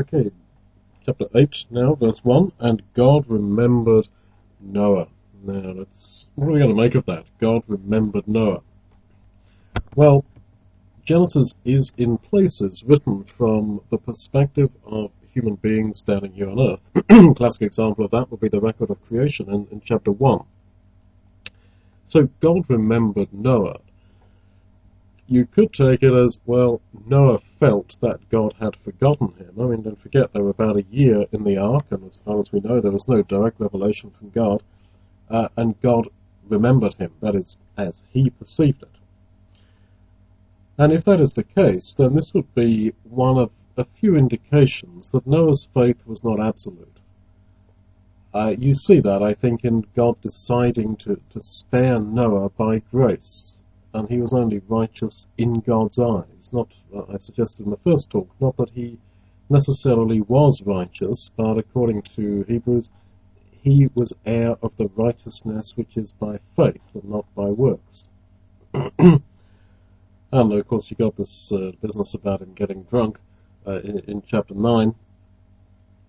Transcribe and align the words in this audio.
Okay, 0.00 0.30
chapter 1.04 1.26
8 1.34 1.66
now, 1.70 1.94
verse 1.94 2.24
1. 2.24 2.52
And 2.58 2.82
God 2.94 3.26
remembered 3.28 4.08
Noah. 4.58 5.08
Now, 5.42 5.72
let's, 5.72 6.26
what 6.36 6.48
are 6.48 6.52
we 6.52 6.58
going 6.58 6.74
to 6.74 6.82
make 6.82 6.94
of 6.94 7.04
that? 7.04 7.26
God 7.38 7.64
remembered 7.68 8.26
Noah. 8.26 8.62
Well, 9.94 10.24
Genesis 11.04 11.54
is 11.66 11.92
in 11.98 12.16
places 12.16 12.82
written 12.82 13.24
from 13.24 13.82
the 13.90 13.98
perspective 13.98 14.70
of 14.86 15.10
human 15.34 15.56
beings 15.56 15.98
standing 15.98 16.32
here 16.32 16.48
on 16.48 16.58
earth. 16.58 17.36
Classic 17.36 17.60
example 17.60 18.06
of 18.06 18.10
that 18.12 18.30
would 18.30 18.40
be 18.40 18.48
the 18.48 18.60
record 18.60 18.88
of 18.88 19.06
creation 19.06 19.52
in, 19.52 19.68
in 19.70 19.82
chapter 19.84 20.12
1. 20.12 20.42
So 22.06 22.26
God 22.40 22.64
remembered 22.70 23.34
Noah. 23.34 23.80
You 25.32 25.46
could 25.46 25.72
take 25.72 26.02
it 26.02 26.12
as, 26.12 26.40
well, 26.44 26.80
Noah 27.06 27.38
felt 27.60 27.96
that 28.00 28.28
God 28.30 28.52
had 28.58 28.74
forgotten 28.74 29.28
him. 29.38 29.52
I 29.60 29.62
mean, 29.62 29.82
don't 29.82 30.02
forget, 30.02 30.32
they 30.32 30.40
were 30.40 30.50
about 30.50 30.76
a 30.76 30.84
year 30.90 31.24
in 31.30 31.44
the 31.44 31.56
ark, 31.56 31.84
and 31.90 32.04
as 32.04 32.16
far 32.16 32.40
as 32.40 32.50
we 32.50 32.58
know, 32.58 32.80
there 32.80 32.90
was 32.90 33.06
no 33.06 33.22
direct 33.22 33.60
revelation 33.60 34.10
from 34.10 34.30
God, 34.30 34.60
uh, 35.30 35.46
and 35.56 35.80
God 35.82 36.08
remembered 36.48 36.94
him. 36.94 37.12
That 37.20 37.36
is, 37.36 37.56
as 37.76 38.02
he 38.12 38.30
perceived 38.30 38.82
it. 38.82 38.88
And 40.78 40.92
if 40.92 41.04
that 41.04 41.20
is 41.20 41.34
the 41.34 41.44
case, 41.44 41.94
then 41.94 42.12
this 42.12 42.34
would 42.34 42.52
be 42.56 42.92
one 43.04 43.38
of 43.38 43.52
a 43.76 43.84
few 43.84 44.16
indications 44.16 45.10
that 45.10 45.28
Noah's 45.28 45.68
faith 45.72 46.04
was 46.06 46.24
not 46.24 46.40
absolute. 46.40 46.98
Uh, 48.34 48.52
you 48.58 48.74
see 48.74 48.98
that, 48.98 49.22
I 49.22 49.34
think, 49.34 49.64
in 49.64 49.86
God 49.94 50.20
deciding 50.22 50.96
to, 50.96 51.20
to 51.30 51.40
spare 51.40 52.00
Noah 52.00 52.50
by 52.50 52.80
grace. 52.90 53.59
And 53.92 54.08
he 54.08 54.18
was 54.18 54.32
only 54.32 54.62
righteous 54.68 55.26
in 55.36 55.60
God's 55.60 55.98
eyes. 55.98 56.50
Not, 56.52 56.68
uh, 56.94 57.02
I 57.12 57.16
suggested 57.16 57.64
in 57.64 57.70
the 57.70 57.76
first 57.78 58.10
talk, 58.10 58.28
not 58.40 58.56
that 58.56 58.70
he 58.70 58.98
necessarily 59.48 60.20
was 60.20 60.62
righteous, 60.62 61.30
but 61.36 61.58
according 61.58 62.02
to 62.02 62.44
Hebrews, 62.44 62.92
he 63.62 63.90
was 63.94 64.12
heir 64.24 64.54
of 64.62 64.72
the 64.76 64.88
righteousness 64.96 65.76
which 65.76 65.96
is 65.96 66.12
by 66.12 66.38
faith 66.56 66.80
and 66.94 67.04
not 67.04 67.26
by 67.34 67.46
works. 67.46 68.06
and 68.98 69.22
of 70.32 70.68
course, 70.68 70.90
you 70.90 70.96
got 70.96 71.16
this 71.16 71.52
uh, 71.52 71.72
business 71.82 72.14
about 72.14 72.40
him 72.40 72.54
getting 72.54 72.84
drunk 72.84 73.18
uh, 73.66 73.80
in, 73.80 73.98
in, 74.00 74.22
chapter 74.22 74.54
9. 74.54 74.94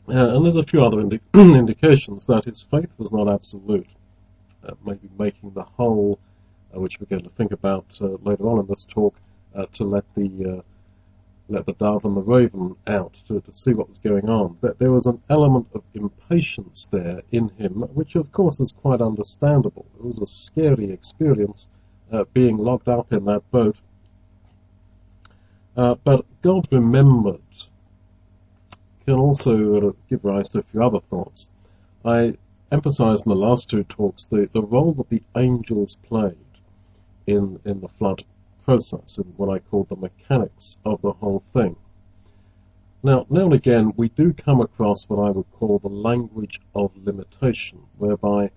Uh, 0.08 0.36
and 0.36 0.46
there's 0.46 0.56
a 0.56 0.64
few 0.64 0.84
other 0.84 1.02
indi- 1.02 1.20
indications 1.34 2.26
that 2.28 2.46
his 2.46 2.64
faith 2.64 2.90
was 2.98 3.12
not 3.12 3.28
absolute. 3.28 3.88
Uh, 4.64 4.74
maybe 4.86 5.10
making 5.18 5.52
the 5.52 5.64
whole, 5.64 6.20
which 6.74 7.00
we're 7.00 7.08
going 7.08 7.24
to 7.24 7.30
think 7.30 7.52
about 7.52 7.86
uh, 8.02 8.18
later 8.24 8.48
on 8.48 8.60
in 8.60 8.68
this 8.68 8.86
talk, 8.86 9.16
uh, 9.56 9.66
to 9.74 9.84
let 9.84 10.06
the 10.16 10.64
let 11.50 11.66
the 11.66 11.74
dove 11.74 12.06
and 12.06 12.16
the 12.16 12.22
raven 12.22 12.76
out 12.88 13.14
to, 13.28 13.42
to 13.42 13.54
see 13.54 13.74
what 13.74 13.90
was 13.90 13.98
going 13.98 14.30
on. 14.30 14.58
But 14.62 14.80
there 14.80 14.92
was 14.92 15.06
an 15.06 15.22
element 15.30 15.68
of 15.74 15.84
impatience 15.94 16.88
there 16.92 17.24
in 17.32 17.50
him, 17.58 17.82
which 17.94 18.16
of 18.16 18.32
course 18.32 18.62
is 18.62 18.72
quite 18.72 19.02
understandable. 19.02 19.86
It 20.00 20.06
was 20.06 20.20
a 20.20 20.28
scary 20.28 20.92
experience 20.92 21.68
being 22.34 22.58
locked 22.58 22.88
up 22.88 23.12
in 23.12 23.26
that 23.26 23.50
boat. 23.52 23.76
but 25.76 26.26
God 26.42 26.68
remembered 26.72 27.42
can 29.06 29.16
also 29.16 29.96
give 30.10 30.24
rise 30.24 30.50
to 30.50 30.60
a 30.60 30.64
few 30.64 30.84
other 30.84 31.00
thoughts. 31.00 31.50
I 32.06 32.38
emphasized 32.72 33.26
in 33.26 33.32
the 33.32 33.36
last 33.36 33.70
two 33.70 33.84
talks 33.84 34.26
the, 34.26 34.50
the 34.54 34.62
role 34.62 34.94
that 34.94 35.10
the 35.10 35.24
angels 35.36 35.98
played 36.08 36.38
in, 37.28 37.60
in 37.66 37.82
the 37.82 37.88
flood 37.88 38.24
process, 38.64 39.18
in 39.18 39.26
what 39.38 39.50
I 39.50 39.60
call 39.60 39.86
the 39.86 39.96
mechanics 39.96 40.78
of 40.86 41.02
the 41.02 41.14
whole 41.14 41.44
thing. 41.54 41.76
Now, 43.04 43.26
now 43.30 43.46
and 43.46 43.54
again, 43.54 43.94
we 43.98 44.10
do 44.10 44.32
come 44.34 44.62
across 44.62 45.10
what 45.10 45.20
I 45.26 45.32
would 45.32 45.52
call 45.54 45.80
the 45.80 45.90
language 45.90 46.60
of 46.76 46.92
limitation, 46.96 47.80
whereby 47.98 48.52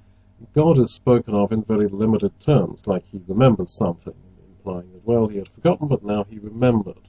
God 0.55 0.79
is 0.79 0.93
spoken 0.93 1.35
of 1.35 1.53
in 1.53 1.63
very 1.65 1.89
limited 1.89 2.39
terms, 2.41 2.87
like 2.87 3.05
he 3.11 3.23
remembers 3.27 3.71
something, 3.71 4.15
implying 4.59 4.93
that, 4.93 5.07
well, 5.07 5.29
he 5.29 5.39
had 5.39 5.49
forgotten, 5.49 5.89
but 5.89 6.05
now 6.05 6.25
he 6.25 6.39
remembered. 6.39 7.01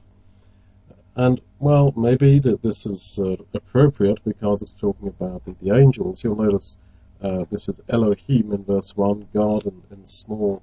And, 1.14 1.40
well, 1.58 1.92
maybe 1.96 2.38
that 2.38 2.62
this 2.62 2.86
is 2.86 3.18
uh, 3.18 3.36
appropriate 3.52 4.22
because 4.24 4.62
it's 4.62 4.72
talking 4.72 5.08
about 5.08 5.44
the, 5.44 5.54
the 5.60 5.76
angels. 5.76 6.22
You'll 6.22 6.36
notice 6.36 6.78
uh, 7.22 7.44
this 7.50 7.68
is 7.68 7.80
Elohim 7.88 8.52
in 8.52 8.64
verse 8.64 8.96
1, 8.96 9.28
God 9.32 9.66
in, 9.66 9.82
in 9.90 10.06
small 10.06 10.62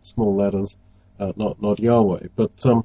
small 0.00 0.36
letters, 0.36 0.76
uh, 1.18 1.32
not, 1.36 1.60
not 1.60 1.78
Yahweh. 1.78 2.28
But 2.36 2.66
um, 2.66 2.84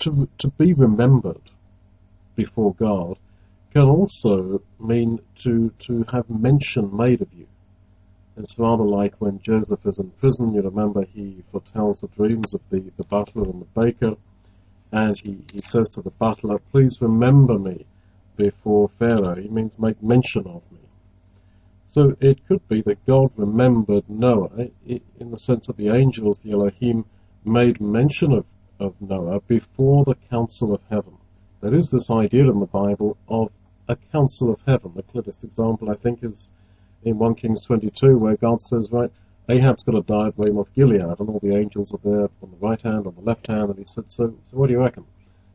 to, 0.00 0.28
to 0.38 0.48
be 0.48 0.72
remembered 0.74 1.50
before 2.36 2.74
God 2.74 3.18
can 3.72 3.82
also 3.82 4.62
mean 4.78 5.20
to, 5.36 5.70
to 5.80 6.04
have 6.10 6.28
mention 6.28 6.96
made 6.96 7.22
of 7.22 7.32
you. 7.32 7.46
It's 8.36 8.58
rather 8.58 8.84
like 8.84 9.14
when 9.18 9.40
Joseph 9.40 9.84
is 9.84 9.98
in 9.98 10.10
prison, 10.10 10.54
you 10.54 10.62
remember 10.62 11.04
he 11.04 11.42
foretells 11.52 12.00
the 12.00 12.08
dreams 12.08 12.54
of 12.54 12.60
the, 12.70 12.82
the 12.96 13.04
butler 13.04 13.44
and 13.44 13.62
the 13.62 13.80
baker, 13.80 14.16
and 14.92 15.18
he, 15.18 15.44
he 15.52 15.60
says 15.60 15.88
to 15.90 16.02
the 16.02 16.10
butler, 16.10 16.58
please 16.72 17.00
remember 17.00 17.58
me 17.58 17.84
before 18.36 18.90
Pharaoh. 18.98 19.34
He 19.34 19.48
means 19.48 19.78
make 19.78 20.02
mention 20.02 20.46
of 20.46 20.62
me. 20.72 20.78
So 21.92 22.16
it 22.20 22.46
could 22.46 22.68
be 22.68 22.82
that 22.82 23.04
God 23.04 23.32
remembered 23.34 24.08
Noah 24.08 24.68
in 24.86 25.30
the 25.32 25.38
sense 25.38 25.66
that 25.66 25.76
the 25.76 25.88
angels, 25.88 26.38
the 26.38 26.52
Elohim, 26.52 27.04
made 27.44 27.80
mention 27.80 28.30
of, 28.30 28.44
of 28.78 28.94
Noah 29.00 29.40
before 29.40 30.04
the 30.04 30.14
council 30.30 30.72
of 30.72 30.80
heaven. 30.88 31.14
There 31.60 31.74
is 31.74 31.90
this 31.90 32.08
idea 32.08 32.48
in 32.48 32.60
the 32.60 32.66
Bible 32.66 33.16
of 33.28 33.50
a 33.88 33.96
council 33.96 34.52
of 34.52 34.60
heaven. 34.64 34.92
The 34.94 35.02
clearest 35.02 35.42
example, 35.42 35.90
I 35.90 35.94
think, 35.94 36.22
is 36.22 36.52
in 37.02 37.18
1 37.18 37.34
Kings 37.34 37.62
22, 37.62 38.16
where 38.18 38.36
God 38.36 38.60
says, 38.60 38.92
right, 38.92 39.10
Ahab's 39.48 39.82
got 39.82 39.92
to 39.92 40.02
die 40.02 40.28
at 40.28 40.38
Ramoth 40.38 40.72
Gilead, 40.74 41.00
and 41.00 41.28
all 41.28 41.40
the 41.42 41.56
angels 41.56 41.92
are 41.92 42.00
there 42.04 42.30
on 42.40 42.52
the 42.52 42.56
right 42.60 42.80
hand, 42.80 43.08
on 43.08 43.16
the 43.16 43.22
left 43.22 43.48
hand, 43.48 43.68
and 43.68 43.78
he 43.80 43.84
said, 43.84 44.12
so, 44.12 44.32
so 44.44 44.56
what 44.56 44.68
do 44.68 44.74
you 44.74 44.80
reckon? 44.80 45.04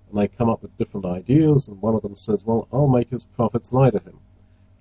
And 0.09 0.19
they 0.19 0.28
come 0.28 0.50
up 0.50 0.63
with 0.63 0.78
different 0.78 1.06
ideas, 1.06 1.69
and 1.69 1.81
one 1.81 1.96
of 1.96 2.02
them 2.02 2.17
says, 2.17 2.44
well, 2.44 2.67
I'll 2.73 2.90
make 2.90 3.09
his 3.09 3.23
prophets 3.23 3.72
lie 3.72 3.91
to 3.91 4.00
him. 4.00 4.19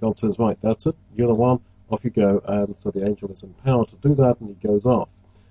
God 0.04 0.18
says, 0.18 0.38
right, 0.38 0.58
that's 0.60 0.84
it, 0.84 0.94
you're 1.16 1.28
the 1.28 1.34
one, 1.34 1.60
off 1.88 2.04
you 2.04 2.10
go, 2.10 2.42
and 2.46 2.76
so 2.78 2.90
the 2.90 3.06
angel 3.06 3.30
is 3.30 3.42
empowered 3.42 3.88
to 3.88 3.96
do 4.06 4.14
that, 4.14 4.38
and 4.38 4.50
he 4.50 4.68
goes 4.68 4.84
off. 4.84 5.08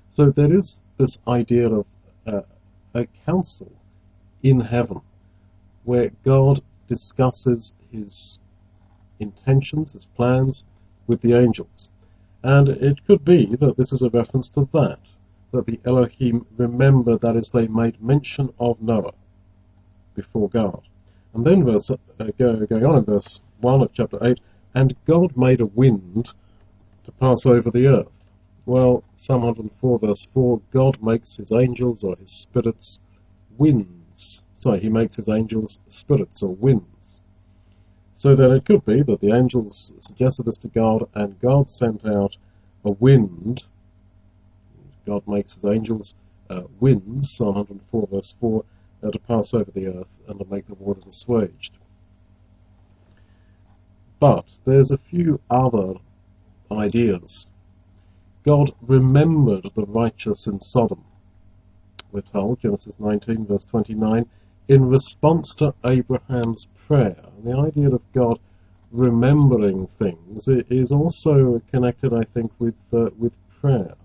So 0.10 0.30
there 0.30 0.56
is 0.56 0.80
this 1.00 1.18
idea 1.28 1.70
of 1.70 1.86
uh, 2.28 2.42
a 2.94 3.08
council 3.26 3.72
in 4.44 4.60
heaven, 4.60 5.02
where 5.86 6.12
God 6.24 6.62
discusses 6.88 7.74
his 7.92 8.38
intentions, 9.20 9.94
his 9.94 10.06
plans, 10.06 10.66
with 11.08 11.22
the 11.22 11.34
angels. 11.34 11.90
And 12.44 12.70
it 12.70 13.04
could 13.08 13.26
be 13.26 13.56
that 13.56 13.76
this 13.76 13.92
is 13.92 14.04
a 14.04 14.10
reference 14.12 14.50
to 14.50 14.70
that, 14.74 15.00
that 15.52 15.66
the 15.66 15.80
Elohim 15.84 16.46
remember, 16.58 17.18
that 17.18 17.36
is, 17.36 17.50
they 17.50 17.68
made 17.68 18.00
mention 18.04 18.54
of 18.60 18.80
Noah 18.80 19.14
before 20.14 20.50
God. 20.50 20.84
And 21.34 21.44
then 21.44 21.66
verse, 21.66 21.90
uh, 21.90 21.96
go, 22.38 22.68
going 22.68 22.86
on 22.86 22.98
in 22.98 23.06
verse 23.06 23.42
1 23.64 23.82
of 23.82 23.94
chapter 23.94 24.18
8, 24.22 24.40
and 24.76 24.96
God 25.06 25.38
made 25.38 25.62
a 25.62 25.66
wind 25.66 26.34
to 27.06 27.12
pass 27.14 27.46
over 27.46 27.72
the 27.72 27.88
earth. 27.88 28.12
Well, 28.66 29.04
Psalm 29.16 29.44
104 29.44 30.00
verse 30.00 30.28
4, 30.34 30.62
God 30.72 31.02
makes 31.02 31.38
his 31.38 31.52
angels 31.52 32.04
or 32.04 32.16
his 32.18 32.30
spirits 32.30 33.00
winds. 33.58 34.44
Sorry, 34.56 34.82
he 34.82 34.90
makes 34.90 35.16
his 35.16 35.30
angels 35.30 35.80
spirits 35.88 36.44
or 36.44 36.54
winds. 36.54 37.20
So 38.14 38.36
then 38.36 38.52
it 38.52 38.66
could 38.66 38.86
be 38.86 39.02
that 39.04 39.22
the 39.22 39.32
angels 39.32 39.94
suggested 40.00 40.46
this 40.46 40.58
to 40.60 40.68
God, 40.68 41.10
and 41.14 41.40
God 41.40 41.68
sent 41.68 42.06
out 42.06 42.38
a 42.84 42.92
wind. 42.92 43.66
God 45.06 45.28
makes 45.28 45.56
his 45.56 45.66
angels 45.66 46.16
uh, 46.50 46.64
winds, 46.80 47.32
Psalm 47.32 47.56
104 47.56 48.08
verse 48.12 48.36
4, 48.40 48.66
uh, 49.04 49.12
to 49.12 49.20
pass 49.20 49.54
over 49.54 49.72
the 49.72 49.88
earth 49.88 50.08
and 50.28 50.40
to 50.40 50.46
make 50.50 50.68
the 50.68 50.76
waters 50.76 51.08
assuaged. 51.08 51.74
But 54.24 54.46
there's 54.64 54.92
a 54.92 54.98
few 54.98 55.42
other 55.50 55.96
ideas. 56.72 57.46
God 58.46 58.72
remembered 58.82 59.70
the 59.76 59.86
righteous 59.86 60.48
in 60.48 60.62
Sodom, 60.62 61.04
we're 62.14 62.22
told, 62.22 62.62
Genesis 62.62 62.96
19 63.00 63.46
verse 63.48 63.66
29, 63.66 64.26
in 64.70 64.86
response 64.86 65.58
to 65.58 65.74
Abraham's 65.84 66.68
prayer. 66.88 67.18
And 67.36 67.44
the 67.44 67.58
idea 67.58 67.90
of 67.90 68.02
God 68.14 68.40
remembering 68.94 69.90
things 70.00 70.48
is 70.48 70.94
also 70.94 71.62
connected, 71.74 72.14
I 72.14 72.24
think, 72.24 72.54
with 72.60 72.80
uh, 72.94 73.10
with 73.20 73.34
prayer. 73.60 73.96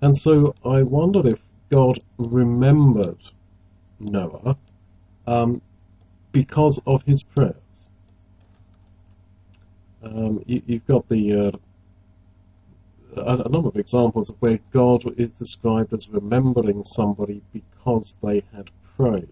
And 0.00 0.16
so 0.16 0.54
I 0.64 0.84
wondered 0.84 1.26
if 1.26 1.40
God 1.68 1.98
remembered 2.16 3.20
Noah 3.98 4.56
um, 5.26 5.60
because 6.32 6.80
of 6.86 7.02
his 7.02 7.22
prayers. 7.22 7.69
Um, 10.02 10.42
you, 10.46 10.62
have 10.68 10.86
got 10.86 11.08
the 11.08 11.34
uh, 11.34 11.50
a, 13.16 13.42
a 13.44 13.48
number 13.48 13.68
of 13.68 13.76
examples 13.76 14.30
of 14.30 14.36
where 14.40 14.58
God 14.72 15.02
is 15.18 15.32
described 15.32 15.92
as 15.92 16.08
remembering 16.08 16.84
somebody 16.84 17.42
because 17.52 18.16
they 18.22 18.42
had 18.54 18.70
prayed. 18.96 19.28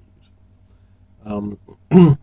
Um, 1.24 1.58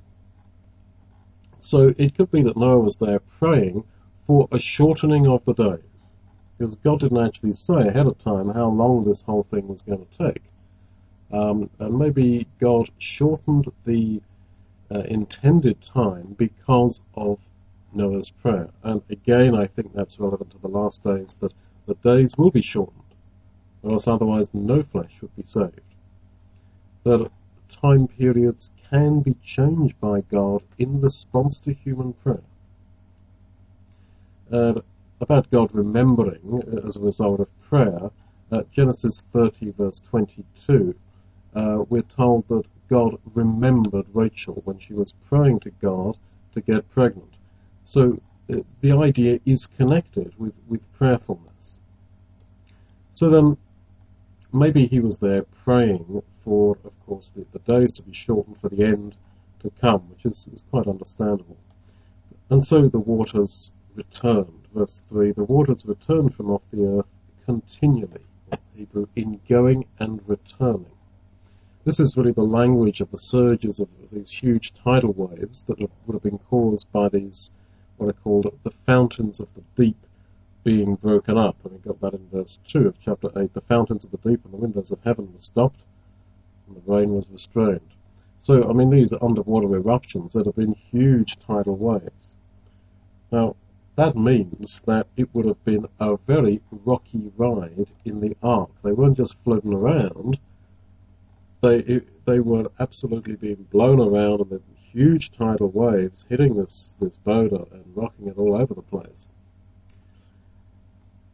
so 1.59 1.93
it 1.97 2.15
could 2.15 2.31
be 2.31 2.43
that 2.43 2.57
Noah 2.57 2.79
was 2.79 2.97
there 2.97 3.19
praying 3.39 3.83
for 4.27 4.47
a 4.51 4.59
shortening 4.59 5.27
of 5.27 5.43
the 5.45 5.53
days, 5.53 6.15
because 6.57 6.75
God 6.77 7.01
didn't 7.01 7.23
actually 7.25 7.53
say 7.53 7.87
ahead 7.87 8.07
of 8.07 8.17
time 8.19 8.49
how 8.49 8.69
long 8.69 9.05
this 9.05 9.21
whole 9.23 9.43
thing 9.49 9.67
was 9.67 9.81
going 9.81 10.05
to 10.05 10.31
take. 10.31 10.41
Um, 11.31 11.69
and 11.79 11.97
maybe 11.97 12.47
God 12.59 12.89
shortened 12.97 13.71
the 13.85 14.21
uh, 14.91 14.99
intended 14.99 15.81
time 15.83 16.35
because 16.37 17.01
of 17.15 17.39
Noah's 17.95 18.29
prayer. 18.29 18.69
And 18.83 19.01
again, 19.09 19.55
I 19.55 19.67
think 19.67 19.93
that's 19.93 20.19
relevant 20.19 20.51
to 20.51 20.57
the 20.59 20.67
last 20.67 21.03
days 21.03 21.37
that 21.39 21.53
the 21.85 21.95
days 21.95 22.31
will 22.37 22.51
be 22.51 22.61
shortened, 22.61 23.03
or 23.83 23.93
else 23.93 24.07
otherwise 24.07 24.53
no 24.53 24.83
flesh 24.83 25.21
would 25.21 25.35
be 25.35 25.43
saved. 25.43 25.79
That 27.03 27.29
time 27.69 28.07
periods 28.07 28.71
can 28.89 29.21
be 29.21 29.35
changed 29.43 29.99
by 29.99 30.21
God 30.21 30.63
in 30.77 31.01
response 31.01 31.59
to 31.61 31.73
human 31.73 32.13
prayer. 32.13 32.43
Uh, 34.51 34.81
about 35.21 35.49
God 35.49 35.73
remembering 35.73 36.63
uh, 36.67 36.85
as 36.85 36.97
a 36.97 37.01
result 37.01 37.39
of 37.39 37.61
prayer, 37.61 38.11
uh, 38.51 38.63
Genesis 38.71 39.23
30 39.33 39.71
verse 39.71 40.01
22, 40.01 40.95
uh, 41.55 41.83
we're 41.89 42.01
told 42.01 42.47
that 42.49 42.65
God 42.89 43.17
remembered 43.33 44.05
Rachel 44.13 44.61
when 44.65 44.77
she 44.77 44.93
was 44.93 45.13
praying 45.29 45.61
to 45.61 45.71
God 45.81 46.17
to 46.53 46.61
get 46.61 46.89
pregnant. 46.89 47.33
So 47.85 48.19
uh, 48.51 48.57
the 48.81 48.91
idea 48.91 49.39
is 49.45 49.67
connected 49.67 50.33
with, 50.37 50.53
with 50.67 50.81
prayerfulness. 50.97 51.77
So 53.11 53.29
then, 53.29 53.57
maybe 54.51 54.87
he 54.87 54.99
was 54.99 55.19
there 55.19 55.43
praying 55.63 56.21
for, 56.43 56.77
of 56.83 57.05
course, 57.05 57.29
the, 57.29 57.45
the 57.53 57.59
days 57.59 57.93
to 57.93 58.03
be 58.03 58.13
shortened 58.13 58.59
for 58.59 58.67
the 58.69 58.83
end 58.83 59.15
to 59.61 59.71
come, 59.81 60.01
which 60.09 60.25
is, 60.25 60.47
is 60.51 60.63
quite 60.69 60.87
understandable. 60.87 61.57
And 62.49 62.63
so 62.63 62.87
the 62.87 62.99
waters 62.99 63.71
returned. 63.95 64.67
Verse 64.73 65.01
3 65.09 65.31
The 65.31 65.43
waters 65.43 65.85
returned 65.85 66.35
from 66.35 66.51
off 66.51 66.61
the 66.71 66.99
earth 66.99 67.07
continually, 67.45 68.25
Hebrew, 68.75 69.07
in 69.15 69.39
going 69.47 69.85
and 69.99 70.21
returning. 70.27 70.91
This 71.85 71.99
is 71.99 72.17
really 72.17 72.31
the 72.31 72.43
language 72.43 72.99
of 73.01 73.11
the 73.11 73.17
surges 73.17 73.79
of 73.79 73.87
these 74.11 74.31
huge 74.31 74.73
tidal 74.73 75.13
waves 75.13 75.65
that 75.65 75.79
would 75.79 76.13
have 76.13 76.23
been 76.23 76.39
caused 76.49 76.91
by 76.91 77.09
these, 77.09 77.51
what 77.97 78.09
are 78.09 78.13
called 78.13 78.57
the 78.63 78.71
fountains 78.85 79.39
of 79.39 79.47
the 79.55 79.83
deep 79.83 79.97
being 80.63 80.95
broken 80.95 81.37
up. 81.37 81.55
And 81.63 81.73
we 81.73 81.79
got 81.79 82.01
that 82.01 82.13
in 82.13 82.27
verse 82.31 82.59
2 82.67 82.87
of 82.87 82.99
chapter 82.99 83.29
8. 83.35 83.53
The 83.53 83.61
fountains 83.61 84.05
of 84.05 84.11
the 84.11 84.29
deep 84.29 84.43
and 84.43 84.53
the 84.53 84.57
windows 84.57 84.91
of 84.91 84.99
heaven 85.03 85.31
were 85.31 85.41
stopped, 85.41 85.79
and 86.67 86.75
the 86.75 86.91
rain 86.91 87.13
was 87.13 87.27
restrained. 87.29 87.81
So, 88.39 88.69
I 88.69 88.73
mean, 88.73 88.89
these 88.89 89.13
are 89.13 89.23
underwater 89.23 89.75
eruptions 89.75 90.33
that 90.33 90.45
have 90.45 90.55
been 90.55 90.75
huge 90.91 91.37
tidal 91.39 91.75
waves. 91.77 92.35
Now, 93.31 93.55
that 93.95 94.15
means 94.15 94.81
that 94.85 95.07
it 95.15 95.33
would 95.33 95.45
have 95.45 95.63
been 95.63 95.87
a 95.99 96.17
very 96.27 96.61
rocky 96.71 97.31
ride 97.37 97.87
in 98.03 98.19
the 98.19 98.35
ark. 98.43 98.69
They 98.83 98.91
weren't 98.91 99.17
just 99.17 99.37
floating 99.43 99.73
around, 99.73 100.37
they 101.65 102.01
they 102.25 102.39
were 102.39 102.69
absolutely 102.79 103.35
being 103.35 103.67
blown 103.71 103.99
around 103.99 104.41
and 104.41 104.49
the 104.49 104.61
huge 104.95 105.29
tidal 105.31 105.69
waves 105.69 106.25
hitting 106.29 106.55
this 106.55 106.93
this 107.01 107.17
boat 107.17 107.51
and 107.51 107.83
rocking 107.95 108.27
it 108.27 108.37
all 108.37 108.55
over 108.55 108.73
the 108.73 108.81
place. 108.81 109.27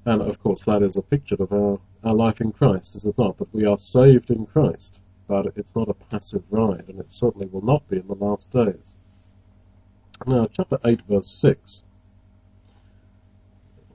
And 0.04 0.22
of 0.22 0.42
course, 0.42 0.66
that 0.66 0.82
is 0.82 0.98
a 0.98 1.02
picture 1.04 1.36
of 1.40 1.54
our, 1.54 1.80
our 2.04 2.16
life 2.16 2.42
in 2.42 2.52
Christ, 2.52 2.96
is 2.96 3.06
it 3.06 3.18
not? 3.20 3.38
That 3.38 3.54
we 3.54 3.66
are 3.66 3.78
saved 3.78 4.32
in 4.32 4.48
Christ, 4.48 5.00
but 5.28 5.54
it's 5.56 5.76
not 5.76 5.90
a 5.90 5.94
passive 5.94 6.44
ride, 6.50 6.86
and 6.88 7.00
it 7.00 7.12
certainly 7.12 7.46
will 7.46 7.64
not 7.64 7.88
be 7.88 8.00
in 8.00 8.08
the 8.08 8.16
last 8.16 8.50
days. 8.50 8.96
Now, 10.26 10.48
chapter 10.52 10.80
8, 10.84 11.02
verse 11.08 11.28
6. 11.28 11.84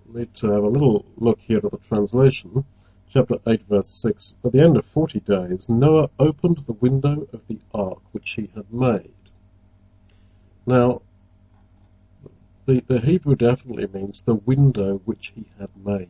We 0.06 0.20
need 0.20 0.34
to 0.36 0.50
have 0.52 0.62
a 0.62 0.68
little 0.68 1.04
look 1.16 1.40
here 1.40 1.58
at 1.58 1.72
the 1.72 1.78
translation 1.78 2.64
chapter 3.08 3.36
8, 3.46 3.62
verse 3.68 3.88
6, 3.88 4.36
At 4.44 4.52
the 4.52 4.60
end 4.60 4.76
of 4.76 4.84
forty 4.86 5.20
days, 5.20 5.68
Noah 5.68 6.10
opened 6.18 6.58
the 6.58 6.72
window 6.74 7.26
of 7.32 7.40
the 7.48 7.58
ark 7.74 8.00
which 8.12 8.32
he 8.32 8.50
had 8.54 8.72
made. 8.72 9.10
Now, 10.66 11.02
the, 12.66 12.82
the 12.86 13.00
Hebrew 13.00 13.36
definitely 13.36 13.86
means 13.86 14.22
the 14.22 14.34
window 14.34 15.00
which 15.04 15.32
he 15.34 15.46
had 15.58 15.70
made. 15.84 16.08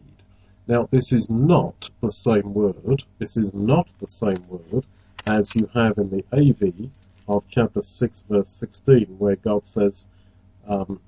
Now, 0.66 0.88
this 0.90 1.12
is 1.12 1.28
not 1.30 1.90
the 2.00 2.10
same 2.10 2.54
word, 2.54 3.04
this 3.18 3.36
is 3.36 3.54
not 3.54 3.88
the 4.00 4.08
same 4.08 4.48
word 4.48 4.84
as 5.26 5.54
you 5.54 5.68
have 5.74 5.98
in 5.98 6.10
the 6.10 6.24
AV 6.32 6.90
of 7.28 7.44
chapter 7.48 7.82
6, 7.82 8.24
verse 8.28 8.48
16, 8.48 9.06
where 9.18 9.36
God 9.36 9.66
says 9.66 10.04
um, 10.66 11.00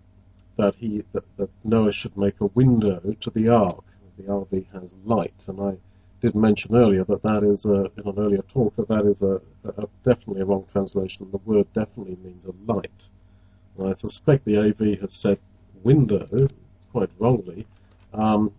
that, 0.56 0.74
he, 0.74 1.02
that, 1.12 1.24
that 1.36 1.50
Noah 1.64 1.92
should 1.92 2.16
make 2.16 2.40
a 2.40 2.46
window 2.46 3.16
to 3.20 3.30
the 3.30 3.48
ark 3.48 3.84
the 4.18 4.24
RV 4.24 4.66
has 4.72 4.94
light, 5.04 5.34
and 5.46 5.60
I 5.60 5.76
did 6.20 6.34
mention 6.34 6.74
earlier 6.74 7.04
that 7.04 7.22
that 7.22 7.44
is 7.44 7.64
a, 7.64 7.84
in 7.96 8.06
an 8.06 8.18
earlier 8.18 8.42
talk 8.42 8.74
that 8.76 8.88
that 8.88 9.06
is 9.06 9.22
a, 9.22 9.40
a, 9.64 9.88
definitely 10.04 10.42
a 10.42 10.44
wrong 10.44 10.66
translation. 10.72 11.28
The 11.30 11.38
word 11.38 11.72
definitely 11.72 12.16
means 12.24 12.44
a 12.44 12.52
light. 12.70 12.90
And 13.78 13.88
I 13.88 13.92
suspect 13.92 14.44
the 14.44 14.58
AV 14.58 15.00
has 15.00 15.14
said 15.14 15.38
window 15.84 16.48
quite 16.90 17.10
wrongly 17.18 17.64
um, 18.12 18.52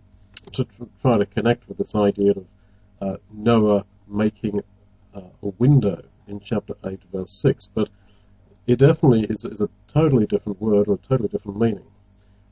to 0.54 0.64
tr- 0.64 0.84
try 1.02 1.18
to 1.18 1.26
connect 1.26 1.68
with 1.68 1.76
this 1.76 1.94
idea 1.94 2.30
of 2.30 2.46
uh, 3.02 3.16
Noah 3.30 3.84
making 4.08 4.62
uh, 5.14 5.20
a 5.42 5.48
window 5.58 6.02
in 6.26 6.40
chapter 6.40 6.74
8, 6.84 7.00
verse 7.12 7.30
6. 7.30 7.68
But 7.74 7.90
it 8.66 8.78
definitely 8.78 9.24
is, 9.24 9.44
is 9.44 9.60
a 9.60 9.68
totally 9.88 10.26
different 10.26 10.60
word 10.60 10.88
or 10.88 10.94
a 10.94 11.08
totally 11.08 11.28
different 11.28 11.60
meaning. 11.60 11.86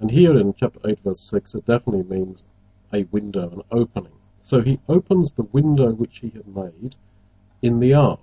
And 0.00 0.10
here 0.10 0.38
in 0.38 0.52
chapter 0.54 0.80
8, 0.84 0.98
verse 1.04 1.20
6, 1.20 1.54
it 1.54 1.66
definitely 1.66 2.02
means 2.04 2.44
a 2.92 3.04
window, 3.04 3.50
an 3.50 3.62
opening. 3.70 4.12
So 4.42 4.60
he 4.60 4.78
opens 4.88 5.32
the 5.32 5.42
window 5.44 5.92
which 5.92 6.18
he 6.18 6.28
had 6.30 6.46
made 6.46 6.96
in 7.62 7.80
the 7.80 7.94
ark. 7.94 8.20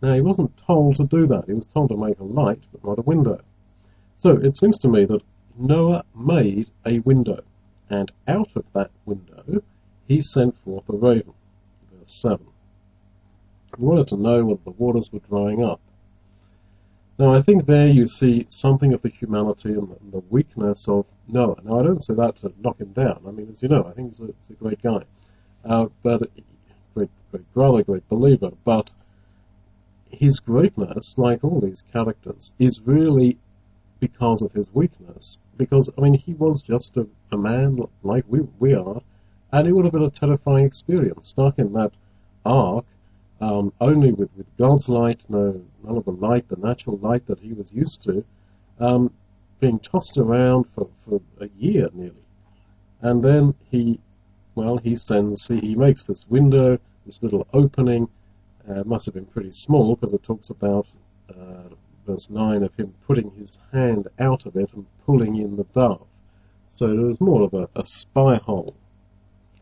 Now 0.00 0.14
he 0.14 0.20
wasn't 0.20 0.56
told 0.56 0.96
to 0.96 1.04
do 1.04 1.26
that. 1.26 1.44
He 1.46 1.52
was 1.52 1.66
told 1.66 1.90
to 1.90 1.96
make 1.96 2.18
a 2.18 2.24
light, 2.24 2.62
but 2.72 2.84
not 2.84 2.98
a 2.98 3.02
window. 3.02 3.40
So 4.16 4.30
it 4.30 4.56
seems 4.56 4.78
to 4.80 4.88
me 4.88 5.04
that 5.04 5.22
Noah 5.56 6.04
made 6.14 6.70
a 6.84 6.98
window, 7.00 7.42
and 7.90 8.10
out 8.26 8.50
of 8.56 8.64
that 8.72 8.90
window 9.04 9.62
he 10.08 10.20
sent 10.20 10.56
forth 10.58 10.88
a 10.88 10.96
raven. 10.96 11.34
Verse 11.92 12.12
7. 12.12 12.46
He 13.76 13.84
wanted 13.84 14.08
to 14.08 14.16
know 14.16 14.44
whether 14.44 14.60
the 14.64 14.70
waters 14.70 15.12
were 15.12 15.20
drying 15.20 15.64
up. 15.64 15.80
Now, 17.18 17.32
I 17.32 17.42
think 17.42 17.66
there 17.66 17.86
you 17.86 18.06
see 18.06 18.46
something 18.48 18.92
of 18.92 19.02
the 19.02 19.08
humanity 19.08 19.72
and 19.72 19.88
the, 20.10 20.20
weakness 20.30 20.88
of 20.88 21.06
Noah. 21.28 21.60
Now, 21.62 21.78
I 21.78 21.84
don't 21.84 22.02
say 22.02 22.14
that 22.14 22.36
to 22.40 22.52
knock 22.60 22.80
him 22.80 22.92
down. 22.92 23.22
I 23.26 23.30
mean, 23.30 23.48
as 23.50 23.62
you 23.62 23.68
know, 23.68 23.86
I 23.88 23.92
think 23.92 24.08
he's 24.08 24.20
a, 24.20 24.26
he's 24.26 24.50
a 24.50 24.54
great 24.54 24.82
guy, 24.82 25.04
uh, 25.64 25.86
but 26.02 26.28
great, 26.94 27.10
great 27.30 27.54
brother, 27.54 27.84
great 27.84 28.08
believer. 28.08 28.50
But 28.64 28.90
his 30.10 30.40
greatness, 30.40 31.16
like 31.16 31.44
all 31.44 31.60
these 31.60 31.84
characters, 31.92 32.52
is 32.58 32.80
really 32.80 33.38
because 34.00 34.42
of 34.42 34.52
his 34.52 34.68
weakness. 34.72 35.38
Because 35.56 35.88
I 35.96 36.00
mean, 36.00 36.14
he 36.14 36.34
was 36.34 36.62
just 36.62 36.96
a, 36.96 37.06
a 37.32 37.36
man 37.36 37.78
like 38.02 38.24
we 38.28 38.40
we 38.58 38.74
are, 38.74 39.00
and 39.52 39.68
it 39.68 39.72
would 39.72 39.84
have 39.84 39.92
been 39.92 40.02
a 40.02 40.10
terrifying 40.10 40.66
experience 40.66 41.28
stuck 41.28 41.58
in 41.58 41.72
that 41.74 41.92
ark 42.44 42.84
um, 43.40 43.72
only 43.80 44.12
with, 44.12 44.30
with 44.36 44.46
God's 44.56 44.88
light, 44.88 45.20
no, 45.28 45.60
none 45.82 45.96
of 45.96 46.04
the 46.04 46.12
light, 46.12 46.48
the 46.48 46.56
natural 46.56 46.96
light 46.98 47.26
that 47.26 47.40
he 47.40 47.52
was 47.52 47.72
used 47.72 48.02
to, 48.04 48.24
um, 48.80 49.12
being 49.60 49.78
tossed 49.78 50.18
around 50.18 50.64
for, 50.74 50.88
for 51.04 51.20
a 51.40 51.48
year 51.58 51.88
nearly. 51.92 52.14
And 53.00 53.22
then 53.22 53.54
he, 53.70 54.00
well, 54.54 54.78
he 54.78 54.96
sends, 54.96 55.46
he, 55.48 55.60
he 55.60 55.74
makes 55.74 56.06
this 56.06 56.24
window, 56.28 56.78
this 57.04 57.22
little 57.22 57.46
opening, 57.52 58.08
uh, 58.68 58.82
must 58.84 59.04
have 59.06 59.14
been 59.14 59.26
pretty 59.26 59.50
small 59.50 59.94
because 59.94 60.14
it 60.14 60.22
talks 60.22 60.50
about 60.50 60.86
uh, 61.30 61.68
verse 62.06 62.28
9 62.30 62.62
of 62.62 62.74
him 62.74 62.94
putting 63.06 63.30
his 63.32 63.58
hand 63.72 64.08
out 64.18 64.46
of 64.46 64.56
it 64.56 64.72
and 64.72 64.86
pulling 65.06 65.36
in 65.36 65.56
the 65.56 65.64
dove. 65.74 66.06
So 66.68 66.86
it 66.86 66.98
was 66.98 67.20
more 67.20 67.42
of 67.42 67.54
a, 67.54 67.68
a 67.76 67.84
spy 67.84 68.36
hole. 68.36 68.74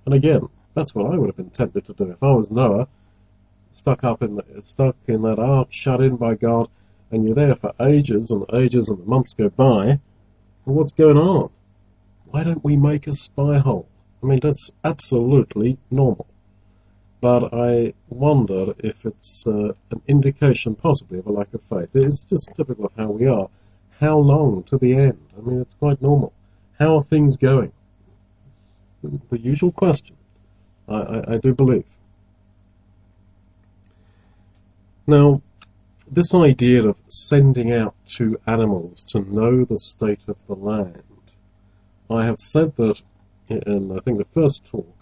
And 0.05 0.15
again, 0.15 0.49
that's 0.75 0.95
what 0.95 1.13
I 1.13 1.17
would 1.17 1.29
have 1.29 1.37
been 1.37 1.51
tempted 1.51 1.87
to 1.87 1.93
do. 1.93 2.11
If 2.11 2.23
I 2.23 2.33
was 2.33 2.51
Noah, 2.51 2.89
stuck 3.71 4.05
up 4.05 4.23
in 4.23 4.37
the, 4.37 4.45
stuck 4.63 4.97
in 5.07 5.23
that 5.23 5.39
ark, 5.39 5.69
shut 5.71 6.01
in 6.01 6.17
by 6.17 6.35
God, 6.35 6.69
and 7.11 7.25
you're 7.25 7.35
there 7.35 7.57
for 7.57 7.75
ages 7.81 8.31
and 8.31 8.45
ages 8.55 8.89
and 8.89 8.99
the 8.99 9.05
months 9.05 9.35
go 9.35 9.51
by. 9.51 10.01
Well, 10.65 10.77
what's 10.77 10.93
going 10.93 11.19
on? 11.19 11.51
Why 12.27 12.45
don't 12.45 12.65
we 12.65 12.77
make 12.77 13.07
a 13.07 13.15
spy 13.15 13.59
hole? 13.59 13.89
I 14.23 14.27
mean, 14.27 14.41
that's 14.41 14.71
absolutely 14.83 15.79
normal. 15.91 16.27
But 17.23 17.55
I 17.55 17.95
wonder 18.09 18.75
if 18.79 19.07
it's 19.07 19.47
uh, 19.47 19.75
an 19.93 20.03
indication 20.09 20.75
possibly 20.75 21.21
of 21.21 21.29
a 21.29 21.33
lack 21.33 21.55
of 21.55 21.63
faith. 21.71 21.91
It's 21.95 22.25
just 22.25 22.51
typical 22.57 22.87
of 22.87 22.93
how 22.97 23.13
we 23.13 23.29
are. 23.29 23.49
How 24.01 24.19
long 24.19 24.65
to 24.65 24.77
the 24.77 24.97
end? 24.97 25.21
I 25.39 25.41
mean, 25.41 25.61
it's 25.61 25.75
quite 25.75 26.03
normal. 26.03 26.33
How 26.81 26.97
are 26.97 27.05
things 27.05 27.37
going? 27.37 27.71
It's 29.05 29.23
the 29.31 29.39
usual 29.39 29.71
question. 29.71 30.17
I, 30.89 30.95
I, 30.95 31.35
I 31.35 31.39
do 31.39 31.55
believe. 31.55 31.87
Now, 35.07 35.43
this 36.11 36.35
idea 36.35 36.89
of 36.89 36.97
sending 37.07 37.73
out 37.73 37.95
two 38.09 38.41
animals 38.49 39.05
to 39.11 39.21
know 39.21 39.65
the 39.65 39.79
state 39.79 40.23
of 40.27 40.37
the 40.49 40.57
land, 40.57 41.05
I 42.11 42.25
have 42.25 42.41
said 42.41 42.75
that 42.79 43.01
in 43.49 43.97
I 43.97 44.01
think 44.01 44.19
the 44.19 44.27
first 44.35 44.65
talk 44.67 44.93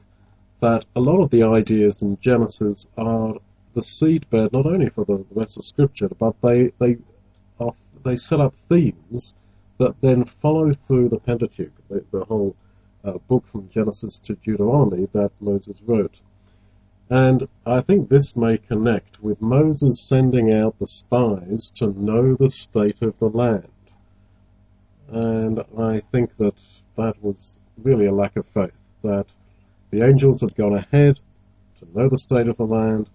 that 0.60 0.84
a 0.94 1.00
lot 1.00 1.22
of 1.22 1.30
the 1.30 1.42
ideas 1.42 2.02
in 2.02 2.18
Genesis 2.20 2.86
are 2.96 3.34
the 3.74 3.80
seedbed 3.80 4.52
not 4.52 4.66
only 4.66 4.88
for 4.90 5.04
the 5.04 5.24
rest 5.30 5.56
of 5.56 5.64
Scripture, 5.64 6.08
but 6.08 6.34
they 6.42 6.72
they 6.78 6.98
are, 7.58 7.74
they 8.04 8.16
set 8.16 8.40
up 8.40 8.54
themes 8.68 9.34
that 9.78 10.00
then 10.00 10.24
follow 10.24 10.72
through 10.72 11.08
the 11.08 11.18
Pentateuch, 11.18 11.72
the, 11.88 12.04
the 12.10 12.24
whole 12.24 12.54
uh, 13.04 13.12
book 13.28 13.46
from 13.48 13.68
Genesis 13.70 14.18
to 14.18 14.34
Deuteronomy 14.34 15.08
that 15.12 15.30
Moses 15.40 15.80
wrote. 15.86 16.20
And 17.08 17.48
I 17.66 17.80
think 17.80 18.08
this 18.08 18.36
may 18.36 18.58
connect 18.58 19.20
with 19.20 19.40
Moses 19.40 20.00
sending 20.00 20.52
out 20.52 20.78
the 20.78 20.86
spies 20.86 21.70
to 21.76 21.86
know 21.86 22.36
the 22.36 22.48
state 22.48 23.02
of 23.02 23.18
the 23.18 23.28
land. 23.28 23.68
And 25.08 25.64
I 25.76 26.02
think 26.12 26.36
that 26.36 26.54
that 26.96 27.20
was 27.22 27.58
really 27.82 28.06
a 28.06 28.12
lack 28.12 28.36
of 28.36 28.46
faith, 28.46 28.78
that 29.02 29.26
the 29.90 30.02
angels 30.06 30.40
had 30.40 30.54
gone 30.54 30.74
ahead 30.76 31.20
to 31.78 31.98
know 31.98 32.08
the 32.08 32.18
state 32.18 32.48
of 32.48 32.56
the 32.56 32.66
land. 32.66 33.08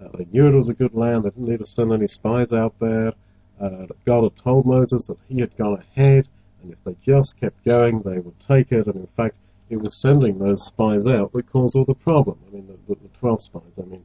Uh, 0.00 0.08
they 0.16 0.26
knew 0.32 0.46
it 0.46 0.54
was 0.54 0.68
a 0.68 0.74
good 0.74 0.94
land. 0.94 1.24
They 1.24 1.30
didn't 1.30 1.48
need 1.48 1.58
to 1.58 1.66
send 1.66 1.92
any 1.92 2.08
spies 2.08 2.52
out 2.52 2.74
there. 2.78 3.12
Uh, 3.60 3.86
God 4.06 4.22
had 4.24 4.36
told 4.36 4.64
Moses 4.64 5.06
that 5.08 5.18
he 5.28 5.40
had 5.40 5.56
gone 5.56 5.78
ahead, 5.78 6.28
and 6.62 6.72
if 6.72 6.82
they 6.84 6.96
just 7.04 7.38
kept 7.38 7.62
going, 7.64 8.00
they 8.00 8.18
would 8.18 8.38
take 8.40 8.72
it. 8.72 8.86
And 8.86 8.96
in 8.96 9.06
fact, 9.16 9.34
it 9.68 9.76
was 9.76 9.94
sending 9.94 10.38
those 10.38 10.64
spies 10.64 11.06
out 11.06 11.32
that 11.32 11.50
caused 11.50 11.76
all 11.76 11.84
the 11.84 11.94
problem. 11.94 12.38
I 12.48 12.54
mean, 12.54 12.66
the, 12.66 12.94
the, 12.94 13.00
the 13.00 13.08
12 13.18 13.42
spies. 13.42 13.78
I 13.78 13.82
mean, 13.82 14.04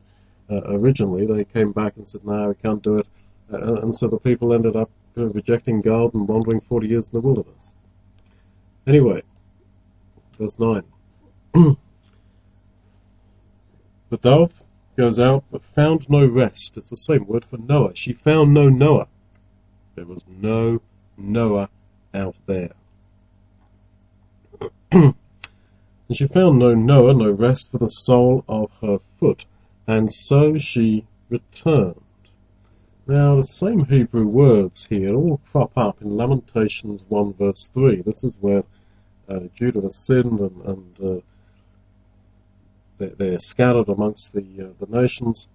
uh, 0.49 0.61
originally 0.65 1.25
they 1.25 1.45
came 1.45 1.71
back 1.71 1.97
and 1.97 2.07
said, 2.07 2.25
no, 2.25 2.49
we 2.49 2.55
can't 2.55 2.83
do 2.83 2.97
it. 2.97 3.07
Uh, 3.51 3.75
and 3.75 3.93
so 3.93 4.07
the 4.07 4.19
people 4.19 4.53
ended 4.53 4.75
up 4.75 4.89
rejecting 5.15 5.81
God 5.81 6.13
and 6.13 6.27
wandering 6.27 6.61
40 6.61 6.87
years 6.87 7.09
in 7.09 7.21
the 7.21 7.25
wilderness. 7.25 7.73
Anyway, 8.85 9.21
verse 10.37 10.59
9. 10.59 10.83
the 14.09 14.17
dove 14.17 14.51
goes 14.95 15.19
out 15.19 15.43
but 15.51 15.63
found 15.63 16.09
no 16.09 16.25
rest. 16.25 16.77
It's 16.77 16.91
the 16.91 16.97
same 16.97 17.25
word 17.27 17.45
for 17.45 17.57
Noah. 17.57 17.95
She 17.95 18.13
found 18.13 18.53
no 18.53 18.69
Noah. 18.69 19.07
There 19.95 20.05
was 20.05 20.25
no 20.27 20.81
Noah 21.17 21.69
out 22.13 22.35
there. 22.45 22.71
and 24.91 25.15
she 26.13 26.27
found 26.27 26.59
no 26.59 26.73
Noah, 26.73 27.13
no 27.13 27.31
rest 27.31 27.71
for 27.71 27.77
the 27.77 27.87
sole 27.87 28.43
of 28.47 28.71
her 28.81 28.99
foot, 29.19 29.45
and 29.87 30.11
so 30.11 30.57
she 30.57 31.05
returned. 31.29 32.01
Now, 33.07 33.35
the 33.35 33.43
same 33.43 33.85
Hebrew 33.85 34.25
words 34.25 34.87
here 34.87 35.13
all 35.13 35.39
crop 35.51 35.77
up 35.77 36.01
in 36.01 36.17
Lamentations 36.17 37.03
1 37.07 37.33
verse 37.33 37.69
3. 37.69 38.01
This 38.01 38.23
is 38.23 38.35
where 38.39 38.63
uh, 39.29 39.41
Judah 39.53 39.81
has 39.81 39.95
sinned 39.95 40.39
and, 40.39 40.61
and 40.65 40.99
uh, 40.99 41.21
they're, 42.97 43.39
scattered 43.39 43.89
amongst 43.89 44.33
the, 44.33 44.45
uh, 44.61 44.85
the 44.85 44.99
nations, 44.99 45.47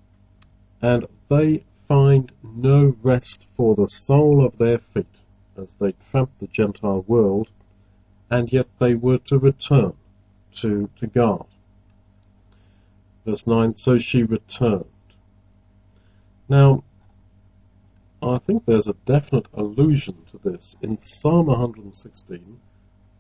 and 0.83 1.07
they 1.29 1.65
find 1.89 2.31
no 2.43 2.97
rest 3.03 3.47
for 3.57 3.75
the 3.75 3.89
sole 3.89 4.45
of 4.45 4.59
their 4.59 4.79
feet 4.79 5.07
as 5.57 5.75
they 5.75 5.93
tramp 6.11 6.31
the 6.39 6.47
Gentile 6.47 7.05
world, 7.07 7.51
and 8.31 8.53
yet 8.53 8.69
they 8.79 8.95
were 8.95 9.19
to 9.19 9.39
return 9.39 9.93
to, 10.55 10.89
to 10.97 11.07
God. 11.07 11.47
Verse 13.25 13.47
9, 13.47 13.75
so 13.75 13.99
she 13.99 14.23
returned. 14.23 14.85
Now, 16.49 16.83
I 18.23 18.37
think 18.37 18.67
there's 18.67 18.89
a 18.89 18.95
definite 19.05 19.47
allusion 19.55 20.17
to 20.31 20.39
this 20.39 20.77
in 20.83 20.99
Psalm 20.99 21.47
116, 21.47 22.61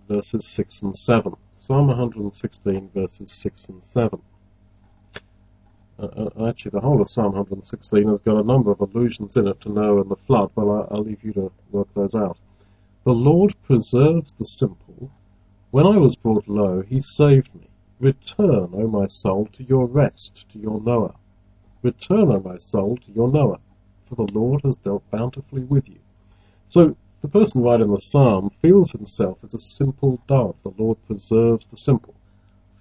verses 0.08 0.46
6 0.46 0.82
and 0.82 0.96
7. 0.96 1.36
Psalm 1.60 1.88
116, 1.88 2.88
verses 2.94 3.30
6 3.30 3.68
and 3.68 3.84
7. 3.84 4.22
Uh, 5.98 6.06
uh, 6.06 6.48
actually, 6.48 6.70
the 6.70 6.80
whole 6.80 7.02
of 7.02 7.06
Psalm 7.06 7.32
116 7.32 8.08
has 8.08 8.20
got 8.20 8.40
a 8.40 8.42
number 8.42 8.72
of 8.72 8.80
allusions 8.80 9.36
in 9.36 9.46
it 9.46 9.60
to 9.60 9.68
Noah 9.68 10.00
and 10.00 10.10
the 10.10 10.16
flood, 10.16 10.50
but 10.54 10.66
I, 10.66 10.86
I'll 10.90 11.02
leave 11.02 11.22
you 11.22 11.34
to 11.34 11.52
work 11.70 11.88
those 11.92 12.14
out. 12.14 12.38
The 13.04 13.12
Lord 13.12 13.54
preserves 13.64 14.32
the 14.32 14.46
simple. 14.46 15.10
When 15.70 15.86
I 15.86 15.98
was 15.98 16.16
brought 16.16 16.48
low, 16.48 16.80
he 16.80 16.98
saved 16.98 17.54
me. 17.54 17.68
Return, 17.98 18.70
O 18.72 18.88
my 18.88 19.04
soul, 19.04 19.46
to 19.52 19.62
your 19.62 19.84
rest, 19.84 20.46
to 20.52 20.58
your 20.58 20.80
Noah. 20.80 21.14
Return, 21.82 22.32
O 22.32 22.40
my 22.40 22.56
soul, 22.56 22.96
to 22.96 23.12
your 23.12 23.30
Noah, 23.30 23.60
for 24.06 24.14
the 24.14 24.32
Lord 24.32 24.62
has 24.64 24.78
dealt 24.78 25.02
bountifully 25.10 25.64
with 25.64 25.90
you. 25.90 25.98
So 26.64 26.96
the 27.22 27.28
person 27.28 27.62
writing 27.62 27.88
the 27.88 27.98
psalm 27.98 28.50
feels 28.62 28.92
himself 28.92 29.38
as 29.42 29.54
a 29.54 29.60
simple 29.60 30.20
dove. 30.26 30.56
The 30.62 30.72
Lord 30.78 30.96
preserves 31.06 31.66
the 31.66 31.76
simple, 31.76 32.14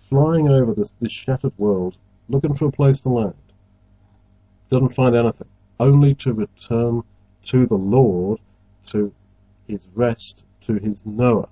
flying 0.10 0.48
over 0.48 0.74
this, 0.74 0.94
this 1.02 1.12
shattered 1.12 1.54
world, 1.58 1.98
looking 2.30 2.56
for 2.56 2.68
a 2.68 2.72
place 2.72 3.02
to 3.02 3.10
land. 3.10 3.34
Doesn't 4.70 4.96
find 4.96 5.16
anything, 5.16 5.48
only 5.80 6.16
to 6.16 6.34
return 6.34 7.04
to 7.46 7.66
the 7.66 7.76
Lord, 7.76 8.40
to 8.88 9.12
his 9.68 9.86
rest, 9.94 10.44
to 10.62 10.76
his 10.76 11.06
Noah. 11.06 11.50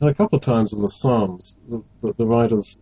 And 0.00 0.10
a 0.10 0.14
couple 0.14 0.36
of 0.36 0.44
times 0.44 0.72
in 0.72 0.82
the 0.82 0.88
Psalms, 0.88 1.56
the, 1.68 1.82
the, 2.00 2.12
the 2.14 2.26
writers 2.26 2.76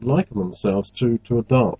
liken 0.00 0.38
themselves 0.38 0.90
to, 0.92 1.18
to 1.18 1.38
a 1.38 1.42
dove. 1.42 1.78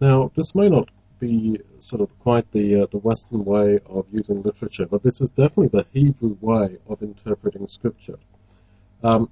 Now, 0.00 0.30
this 0.34 0.54
may 0.54 0.68
not 0.68 0.88
be 1.20 1.60
sort 1.78 2.02
of 2.02 2.18
quite 2.20 2.50
the 2.52 2.82
uh, 2.82 2.86
the 2.90 2.98
Western 2.98 3.44
way 3.44 3.78
of 3.86 4.06
using 4.10 4.42
literature, 4.42 4.86
but 4.86 5.02
this 5.02 5.20
is 5.20 5.30
definitely 5.30 5.68
the 5.68 5.86
Hebrew 5.92 6.36
way 6.40 6.78
of 6.88 7.02
interpreting 7.02 7.66
scripture. 7.66 8.18
Um, 9.04 9.30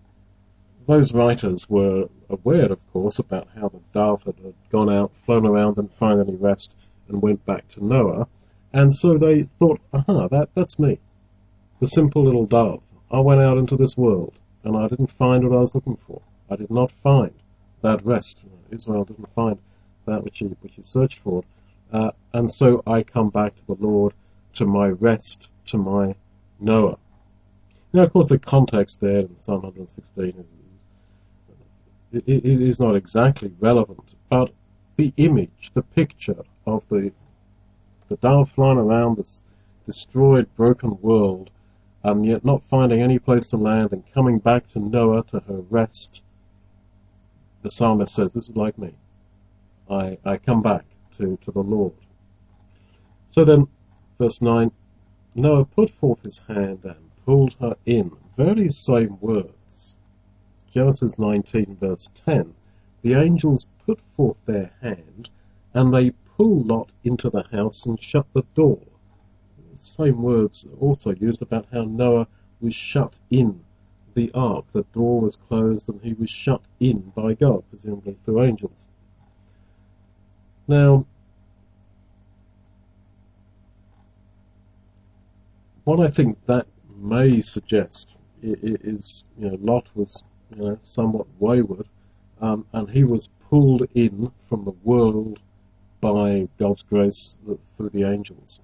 those 0.86 1.12
writers 1.12 1.68
were 1.68 2.08
aware, 2.30 2.70
of 2.72 2.92
course, 2.92 3.18
about 3.18 3.48
how 3.54 3.68
the 3.68 3.80
dove 3.92 4.22
had, 4.22 4.36
had 4.42 4.54
gone 4.70 4.92
out, 4.92 5.12
flown 5.26 5.46
around, 5.46 5.78
and 5.78 5.90
finally 5.98 6.36
rest 6.36 6.74
and 7.08 7.20
went 7.20 7.44
back 7.44 7.66
to 7.70 7.84
Noah, 7.84 8.28
and 8.72 8.94
so 8.94 9.18
they 9.18 9.42
thought, 9.58 9.80
aha, 9.92 10.28
that 10.28 10.50
that's 10.54 10.78
me, 10.78 10.98
the 11.80 11.86
simple 11.86 12.22
little 12.22 12.46
dove. 12.46 12.82
I 13.10 13.20
went 13.20 13.40
out 13.40 13.58
into 13.58 13.76
this 13.76 13.96
world, 13.96 14.34
and 14.64 14.76
I 14.76 14.88
didn't 14.88 15.08
find 15.08 15.48
what 15.48 15.56
I 15.56 15.60
was 15.60 15.74
looking 15.74 15.96
for. 16.06 16.20
I 16.50 16.56
did 16.56 16.70
not 16.70 16.90
find 16.90 17.32
that 17.82 18.04
rest. 18.04 18.40
Israel 18.70 19.04
didn't 19.04 19.32
find 19.34 19.58
that 20.06 20.24
which 20.24 20.38
he, 20.38 20.46
which 20.46 20.74
he 20.74 20.82
searched 20.82 21.20
for. 21.20 21.44
Uh, 21.92 22.10
and 22.34 22.50
so 22.50 22.82
I 22.86 23.02
come 23.02 23.30
back 23.30 23.56
to 23.56 23.66
the 23.66 23.76
Lord, 23.80 24.12
to 24.54 24.66
my 24.66 24.88
rest, 24.88 25.48
to 25.66 25.78
my 25.78 26.14
Noah. 26.60 26.98
Now, 27.92 28.02
of 28.02 28.12
course, 28.12 28.28
the 28.28 28.38
context 28.38 29.00
there 29.00 29.20
in 29.20 29.36
Psalm 29.36 29.62
116 29.62 30.34
is, 32.12 32.24
it, 32.26 32.44
it 32.44 32.62
is 32.62 32.78
not 32.78 32.96
exactly 32.96 33.52
relevant, 33.60 34.14
but 34.28 34.52
the 34.96 35.12
image, 35.16 35.70
the 35.74 35.82
picture 35.82 36.44
of 36.66 36.86
the 36.88 37.12
the 38.08 38.16
dove 38.16 38.50
flying 38.50 38.78
around 38.78 39.18
this 39.18 39.44
destroyed, 39.84 40.48
broken 40.54 40.98
world, 41.02 41.50
and 42.02 42.24
yet 42.24 42.42
not 42.42 42.62
finding 42.64 43.02
any 43.02 43.18
place 43.18 43.48
to 43.48 43.58
land 43.58 43.92
and 43.92 44.02
coming 44.14 44.38
back 44.38 44.66
to 44.68 44.78
Noah 44.78 45.24
to 45.24 45.40
her 45.40 45.60
rest. 45.68 46.22
The 47.62 47.70
psalmist 47.70 48.14
says, 48.14 48.32
"This 48.32 48.48
is 48.48 48.56
like 48.56 48.78
me. 48.78 48.94
I 49.90 50.18
I 50.24 50.38
come 50.38 50.62
back 50.62 50.86
to, 51.18 51.38
to 51.42 51.50
the 51.50 51.62
Lord. 51.62 51.92
So 53.26 53.44
then, 53.44 53.68
verse 54.18 54.40
9, 54.40 54.70
Noah 55.34 55.66
put 55.66 55.90
forth 55.90 56.22
his 56.22 56.38
hand 56.38 56.80
and 56.84 57.10
pulled 57.24 57.54
her 57.60 57.76
in. 57.84 58.10
Very 58.36 58.68
same 58.68 59.18
words. 59.20 59.96
Genesis 60.70 61.18
19, 61.18 61.76
verse 61.80 62.10
10. 62.24 62.54
The 63.02 63.14
angels 63.14 63.66
put 63.86 64.00
forth 64.16 64.38
their 64.46 64.72
hand, 64.80 65.30
and 65.74 65.92
they 65.92 66.10
pulled 66.36 66.66
Lot 66.66 66.90
into 67.04 67.30
the 67.30 67.42
house 67.42 67.86
and 67.86 68.00
shut 68.00 68.26
the 68.32 68.44
door. 68.54 68.80
Same 69.74 70.22
words 70.22 70.66
also 70.80 71.14
used 71.14 71.42
about 71.42 71.66
how 71.72 71.82
Noah 71.84 72.26
was 72.60 72.74
shut 72.74 73.14
in 73.30 73.60
the 74.14 74.32
ark. 74.32 74.64
The 74.72 74.84
door 74.92 75.20
was 75.20 75.36
closed 75.36 75.88
and 75.88 76.00
he 76.02 76.14
was 76.14 76.30
shut 76.30 76.62
in 76.80 77.12
by 77.14 77.34
God, 77.34 77.62
presumably 77.70 78.16
through 78.24 78.42
angels. 78.42 78.88
Now, 80.68 81.06
what 85.84 86.00
I 86.00 86.10
think 86.10 86.36
that 86.44 86.66
may 86.94 87.40
suggest 87.40 88.10
is, 88.42 89.24
you 89.38 89.48
know, 89.48 89.58
Lot 89.62 89.86
was, 89.94 90.22
you 90.54 90.62
know, 90.62 90.78
somewhat 90.82 91.26
wayward, 91.38 91.88
um, 92.42 92.66
and 92.74 92.88
he 92.90 93.02
was 93.02 93.30
pulled 93.48 93.88
in 93.94 94.30
from 94.50 94.66
the 94.66 94.74
world 94.84 95.40
by 96.02 96.48
God's 96.58 96.82
grace 96.82 97.34
through 97.76 97.88
the 97.88 98.04
angels. 98.04 98.60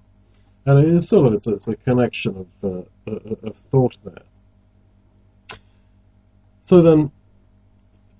And 0.67 0.79
it 0.79 0.93
is 0.93 1.09
sort 1.09 1.25
of 1.25 1.33
it's 1.33 1.47
a, 1.47 1.53
it's 1.53 1.67
a 1.67 1.75
connection 1.75 2.47
of, 2.63 2.87
uh, 3.07 3.11
of 3.43 3.55
thought 3.71 3.97
there. 4.03 4.23
So 6.61 6.83
then, 6.83 7.11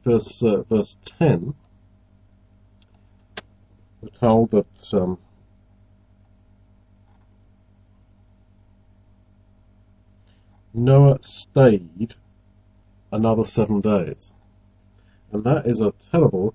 verse 0.04 0.44
uh, 0.44 0.64
verse 0.64 0.98
ten 1.06 1.54
told 4.10 4.52
that 4.52 4.94
um, 4.94 5.18
Noah 10.74 11.20
stayed 11.22 12.16
another 13.12 13.44
seven 13.44 13.82
days. 13.82 14.34
And 15.32 15.44
that 15.46 15.66
is 15.66 15.80
a 15.80 15.94
terrible 16.12 16.54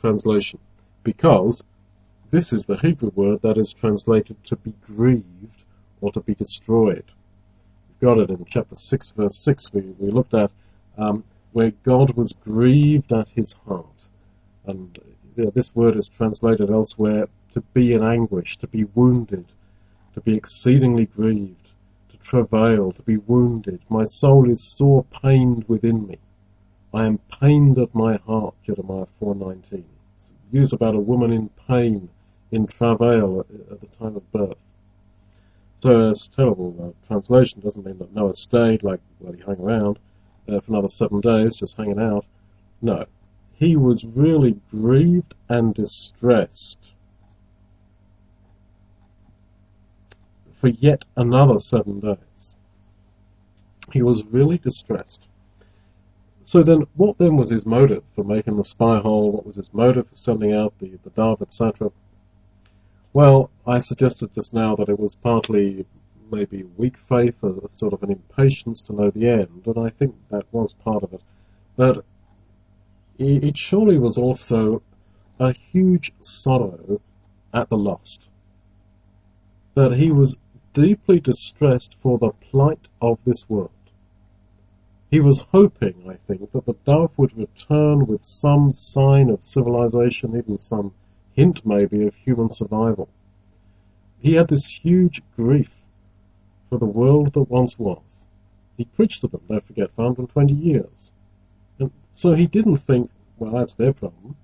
translation 0.00 0.58
because 1.02 1.64
this 2.30 2.52
is 2.52 2.66
the 2.66 2.76
Hebrew 2.76 3.10
word 3.14 3.42
that 3.42 3.58
is 3.58 3.72
translated 3.72 4.42
to 4.44 4.56
be 4.56 4.74
grieved 4.86 5.64
or 6.00 6.12
to 6.12 6.20
be 6.20 6.34
destroyed. 6.34 7.04
We've 7.88 8.08
got 8.08 8.18
it 8.18 8.30
in 8.30 8.44
chapter 8.44 8.74
6, 8.74 9.10
verse 9.12 9.36
6, 9.36 9.72
we, 9.72 9.80
we 9.98 10.10
looked 10.10 10.34
at 10.34 10.50
um, 10.98 11.24
where 11.52 11.72
God 11.82 12.12
was 12.16 12.32
grieved 12.32 13.12
at 13.12 13.28
his 13.28 13.54
heart. 13.66 14.08
And 14.66 14.98
you 15.36 15.44
know, 15.44 15.50
this 15.50 15.74
word 15.74 15.96
is 15.96 16.08
translated 16.08 16.70
elsewhere 16.70 17.28
to 17.54 17.60
be 17.60 17.92
in 17.92 18.02
anguish, 18.02 18.56
to 18.58 18.66
be 18.66 18.84
wounded, 18.84 19.46
to 20.14 20.20
be 20.20 20.36
exceedingly 20.36 21.06
grieved, 21.06 21.70
to 22.10 22.16
travail, 22.18 22.92
to 22.92 23.02
be 23.02 23.16
wounded. 23.16 23.80
My 23.88 24.04
soul 24.04 24.50
is 24.50 24.62
sore 24.62 25.04
pained 25.04 25.64
within 25.68 26.06
me. 26.06 26.18
I 26.94 27.06
am 27.06 27.18
pained 27.40 27.78
at 27.78 27.94
my 27.94 28.16
heart, 28.26 28.54
Jeremiah 28.64 29.06
4.19. 29.20 29.84
Used 30.50 30.74
about 30.74 30.94
a 30.94 31.00
woman 31.00 31.32
in 31.32 31.48
pain, 31.66 32.10
in 32.50 32.66
travail 32.66 33.40
at, 33.40 33.72
at 33.72 33.80
the 33.80 33.86
time 33.98 34.16
of 34.16 34.32
birth. 34.32 34.58
So 35.76 36.10
it's 36.10 36.28
terrible 36.28 36.76
uh, 36.80 37.06
translation. 37.08 37.60
Doesn't 37.60 37.84
mean 37.84 37.98
that 37.98 38.14
Noah 38.14 38.34
stayed 38.34 38.82
like 38.84 39.00
well 39.18 39.32
he 39.32 39.40
hung 39.40 39.58
around 39.58 39.98
uh, 40.48 40.60
for 40.60 40.72
another 40.72 40.88
seven 40.88 41.20
days, 41.20 41.56
just 41.56 41.76
hanging 41.76 41.98
out. 41.98 42.24
No, 42.80 43.06
he 43.62 43.76
was 43.76 44.04
really 44.04 44.58
grieved 44.72 45.34
and 45.48 45.72
distressed 45.72 46.80
for 50.60 50.66
yet 50.66 51.04
another 51.16 51.60
seven 51.60 52.00
days. 52.00 52.56
He 53.92 54.02
was 54.02 54.24
really 54.24 54.58
distressed. 54.58 55.28
So 56.42 56.64
then, 56.64 56.88
what 56.96 57.18
then 57.18 57.36
was 57.36 57.50
his 57.50 57.64
motive 57.64 58.02
for 58.16 58.24
making 58.24 58.56
the 58.56 58.64
spy 58.64 58.98
hole? 58.98 59.30
What 59.30 59.46
was 59.46 59.54
his 59.54 59.72
motive 59.72 60.08
for 60.08 60.16
sending 60.16 60.52
out 60.52 60.74
the, 60.80 60.98
the 61.04 61.10
dove, 61.10 61.40
etc.? 61.40 61.92
Well, 63.12 63.48
I 63.64 63.78
suggested 63.78 64.34
just 64.34 64.52
now 64.52 64.74
that 64.74 64.88
it 64.88 64.98
was 64.98 65.14
partly 65.14 65.86
maybe 66.32 66.64
weak 66.76 66.96
faith, 67.08 67.40
a, 67.44 67.68
sort 67.68 67.92
of 67.92 68.02
an 68.02 68.10
impatience 68.10 68.82
to 68.82 68.92
know 68.92 69.10
the 69.10 69.28
end, 69.28 69.62
and 69.66 69.78
I 69.78 69.90
think 69.90 70.16
that 70.30 70.46
was 70.50 70.72
part 70.72 71.04
of 71.04 71.12
it. 71.12 71.20
But 71.76 72.04
it 73.18 73.56
surely 73.56 73.98
was 73.98 74.18
also 74.18 74.82
a 75.38 75.52
huge 75.52 76.12
sorrow 76.20 77.00
at 77.52 77.68
the 77.68 77.76
lost. 77.76 78.28
That 79.74 79.92
he 79.92 80.10
was 80.10 80.36
deeply 80.72 81.20
distressed 81.20 81.96
for 82.00 82.18
the 82.18 82.30
plight 82.30 82.88
of 83.00 83.18
this 83.24 83.48
world. 83.48 83.70
He 85.10 85.20
was 85.20 85.44
hoping, 85.52 86.08
I 86.08 86.14
think, 86.26 86.52
that 86.52 86.64
the 86.64 86.76
dove 86.86 87.12
would 87.18 87.36
return 87.36 88.06
with 88.06 88.24
some 88.24 88.72
sign 88.72 89.28
of 89.28 89.42
civilization, 89.42 90.36
even 90.36 90.58
some 90.58 90.94
hint 91.34 91.66
maybe 91.66 92.06
of 92.06 92.14
human 92.14 92.48
survival. 92.48 93.08
He 94.20 94.34
had 94.34 94.48
this 94.48 94.66
huge 94.66 95.20
grief 95.36 95.70
for 96.70 96.78
the 96.78 96.86
world 96.86 97.34
that 97.34 97.50
once 97.50 97.78
was. 97.78 98.24
He 98.78 98.86
preached 98.86 99.20
to 99.20 99.26
them, 99.26 99.42
don't 99.48 99.66
forget, 99.66 99.90
for 99.94 100.04
120 100.04 100.54
years. 100.54 101.12
And 101.78 101.90
so 102.12 102.34
he 102.34 102.46
didn't 102.46 102.78
think, 102.78 103.10
well, 103.38 103.52
that's 103.52 103.74
their 103.74 103.92
problem. 103.92 104.36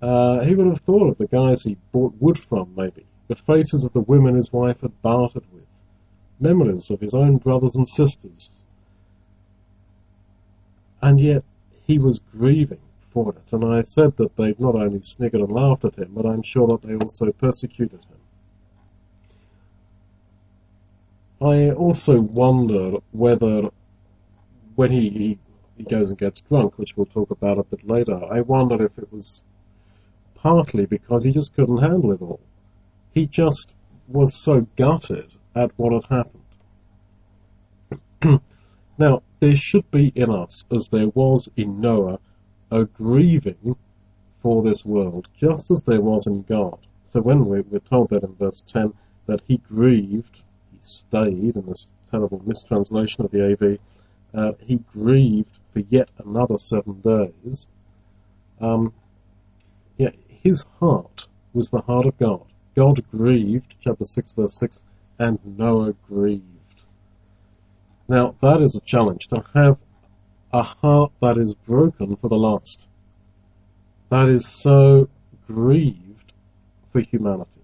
Uh, 0.00 0.44
he 0.44 0.54
would 0.54 0.66
have 0.68 0.80
thought 0.80 1.10
of 1.10 1.18
the 1.18 1.26
guys 1.26 1.62
he 1.62 1.76
bought 1.92 2.14
wood 2.20 2.38
from, 2.38 2.72
maybe, 2.76 3.04
the 3.26 3.36
faces 3.36 3.84
of 3.84 3.92
the 3.92 4.00
women 4.00 4.36
his 4.36 4.52
wife 4.52 4.80
had 4.80 5.02
bartered 5.02 5.44
with, 5.52 5.66
memories 6.40 6.90
of 6.90 7.00
his 7.00 7.14
own 7.14 7.36
brothers 7.36 7.74
and 7.74 7.88
sisters. 7.88 8.48
And 11.02 11.20
yet 11.20 11.42
he 11.86 11.98
was 11.98 12.20
grieving 12.32 12.80
for 13.10 13.34
it, 13.34 13.52
and 13.52 13.64
I 13.64 13.82
said 13.82 14.16
that 14.18 14.36
they'd 14.36 14.60
not 14.60 14.74
only 14.74 15.02
sniggered 15.02 15.40
and 15.40 15.52
laughed 15.52 15.84
at 15.84 15.96
him, 15.96 16.12
but 16.14 16.26
I'm 16.26 16.42
sure 16.42 16.66
that 16.68 16.82
they 16.82 16.94
also 16.94 17.32
persecuted 17.32 18.00
him. 18.00 18.18
I 21.40 21.70
also 21.70 22.20
wonder 22.20 22.98
whether 23.12 23.70
when 24.74 24.90
he, 24.90 25.08
he, 25.08 25.38
he 25.78 25.84
goes 25.84 26.10
and 26.10 26.18
gets 26.18 26.40
drunk, 26.40 26.76
which 26.76 26.96
we'll 26.96 27.06
talk 27.06 27.30
about 27.30 27.58
a 27.58 27.62
bit 27.62 27.88
later, 27.88 28.20
I 28.30 28.40
wonder 28.40 28.84
if 28.84 28.98
it 28.98 29.12
was 29.12 29.44
partly 30.34 30.86
because 30.86 31.24
he 31.24 31.30
just 31.30 31.54
couldn't 31.54 31.78
handle 31.78 32.12
it 32.12 32.20
all. 32.20 32.40
He 33.14 33.26
just 33.26 33.72
was 34.08 34.34
so 34.34 34.66
gutted 34.76 35.32
at 35.54 35.70
what 35.76 35.92
had 35.92 36.26
happened. 38.20 38.40
now, 38.98 39.22
there 39.40 39.56
should 39.56 39.88
be 39.90 40.12
in 40.14 40.30
us, 40.30 40.64
as 40.70 40.88
there 40.88 41.08
was 41.08 41.48
in 41.56 41.80
Noah, 41.80 42.18
a 42.70 42.84
grieving 42.84 43.76
for 44.42 44.62
this 44.62 44.84
world, 44.84 45.28
just 45.36 45.70
as 45.70 45.84
there 45.84 46.00
was 46.00 46.26
in 46.26 46.42
God. 46.42 46.78
So 47.06 47.20
when 47.20 47.44
we're, 47.44 47.62
we're 47.62 47.78
told 47.78 48.10
that 48.10 48.24
in 48.24 48.34
verse 48.34 48.62
10 48.62 48.92
that 49.26 49.40
he 49.46 49.58
grieved 49.58 50.42
he 50.72 50.78
stayed, 50.80 51.56
in 51.56 51.66
this 51.66 51.88
terrible 52.10 52.42
mistranslation 52.44 53.24
of 53.24 53.30
the 53.30 53.52
AV, 53.52 53.78
uh, 54.34 54.52
he 54.60 54.76
grieved 54.92 55.57
for 55.72 55.80
yet 55.80 56.08
another 56.24 56.58
seven 56.58 57.00
days. 57.00 57.68
Um, 58.60 58.92
yeah, 59.96 60.10
his 60.42 60.64
heart 60.80 61.26
was 61.52 61.70
the 61.70 61.80
heart 61.80 62.06
of 62.06 62.18
God. 62.18 62.44
God 62.74 63.02
grieved, 63.10 63.74
chapter 63.80 64.04
6, 64.04 64.32
verse 64.32 64.54
6, 64.54 64.84
and 65.18 65.38
Noah 65.44 65.94
grieved. 66.08 66.44
Now, 68.08 68.34
that 68.40 68.60
is 68.60 68.76
a 68.76 68.80
challenge, 68.80 69.28
to 69.28 69.44
have 69.54 69.78
a 70.52 70.62
heart 70.62 71.12
that 71.20 71.36
is 71.36 71.54
broken 71.54 72.16
for 72.16 72.28
the 72.28 72.36
lost. 72.36 72.86
That 74.10 74.28
is 74.28 74.46
so 74.46 75.08
grieved 75.46 76.32
for 76.92 77.00
humanity. 77.00 77.60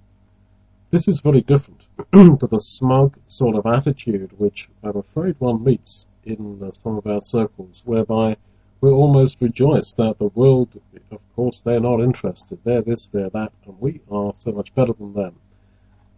This 0.91 1.09
is 1.09 1.21
very 1.21 1.41
different 1.41 1.81
to 2.13 2.47
the 2.47 2.61
smug 2.61 3.17
sort 3.27 3.57
of 3.57 3.67
attitude 3.67 4.33
which 4.39 4.69
I'm 4.83 4.97
afraid 4.97 5.37
one 5.39 5.65
meets 5.65 6.07
in 6.27 6.71
some 6.73 6.97
of 6.99 7.07
our 7.07 7.21
circles, 7.21 7.83
whereby 7.85 8.37
we 8.81 8.91
almost 8.91 9.41
rejoice 9.41 9.95
that 9.95 10.19
the 10.19 10.31
world, 10.35 10.69
of 11.11 11.21
course, 11.37 11.63
they're 11.63 11.81
not 11.81 12.01
interested. 12.01 12.59
They're 12.65 12.83
this, 12.83 13.09
they're 13.09 13.31
that, 13.31 13.53
and 13.65 13.81
we 13.81 14.01
are 14.11 14.35
so 14.35 14.53
much 14.53 14.75
better 14.75 14.93
than 14.93 15.15
them. 15.15 15.35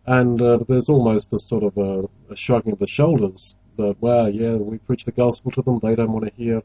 And 0.07 0.41
uh, 0.41 0.59
there's 0.69 0.89
almost 0.89 1.33
a 1.33 1.39
sort 1.39 1.65
of 1.65 1.77
a, 1.79 2.09
a 2.33 2.37
shrugging 2.37 2.73
of 2.73 2.79
the 2.79 2.87
shoulders 2.87 3.57
that, 3.77 3.97
well, 4.01 4.29
yeah, 4.29 4.55
we 4.55 4.79
preach 4.79 5.05
the 5.05 5.13
gospel 5.13 5.51
to 5.53 5.63
them, 5.63 5.79
they 5.81 5.95
don't 5.95 6.13
want 6.13 6.25
to 6.25 6.33
hear, 6.33 6.63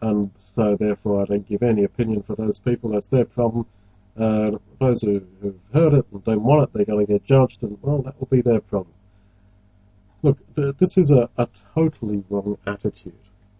and 0.00 0.30
so 0.46 0.76
therefore 0.76 1.22
I 1.22 1.24
don't 1.26 1.48
give 1.48 1.62
any 1.62 1.84
opinion 1.84 2.22
for 2.22 2.34
those 2.34 2.58
people. 2.58 2.90
That's 2.90 3.06
their 3.08 3.24
problem. 3.24 3.66
Uh, 4.18 4.52
those 4.78 5.02
who, 5.02 5.22
who've 5.40 5.58
heard 5.72 5.94
it 5.94 6.06
and 6.12 6.24
don't 6.24 6.42
want 6.42 6.64
it, 6.64 6.72
they're 6.72 6.84
going 6.84 7.06
to 7.06 7.12
get 7.12 7.24
judged, 7.24 7.62
and 7.62 7.78
well, 7.82 8.02
that 8.02 8.18
will 8.20 8.26
be 8.26 8.42
their 8.42 8.60
problem. 8.60 8.94
Look, 10.22 10.38
th- 10.54 10.76
this 10.78 10.98
is 10.98 11.10
a, 11.10 11.28
a, 11.36 11.48
totally 11.74 12.22
wrong 12.30 12.56
attitude. 12.66 13.18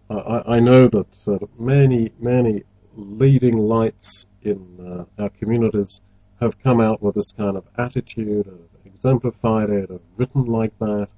I, 0.09 0.43
I 0.47 0.59
know 0.61 0.87
that 0.87 1.27
uh, 1.27 1.45
many, 1.59 2.11
many 2.19 2.63
leading 2.95 3.57
lights 3.57 4.25
in 4.43 5.05
uh, 5.19 5.21
our 5.21 5.29
communities 5.29 6.01
have 6.39 6.57
come 6.59 6.79
out 6.79 7.01
with 7.01 7.15
this 7.15 7.33
kind 7.33 7.57
of 7.57 7.65
attitude, 7.77 8.45
have 8.45 8.85
exemplified 8.85 9.69
it, 9.71 9.89
have 9.89 10.01
written 10.15 10.45
like 10.45 10.77
that, 10.79 11.09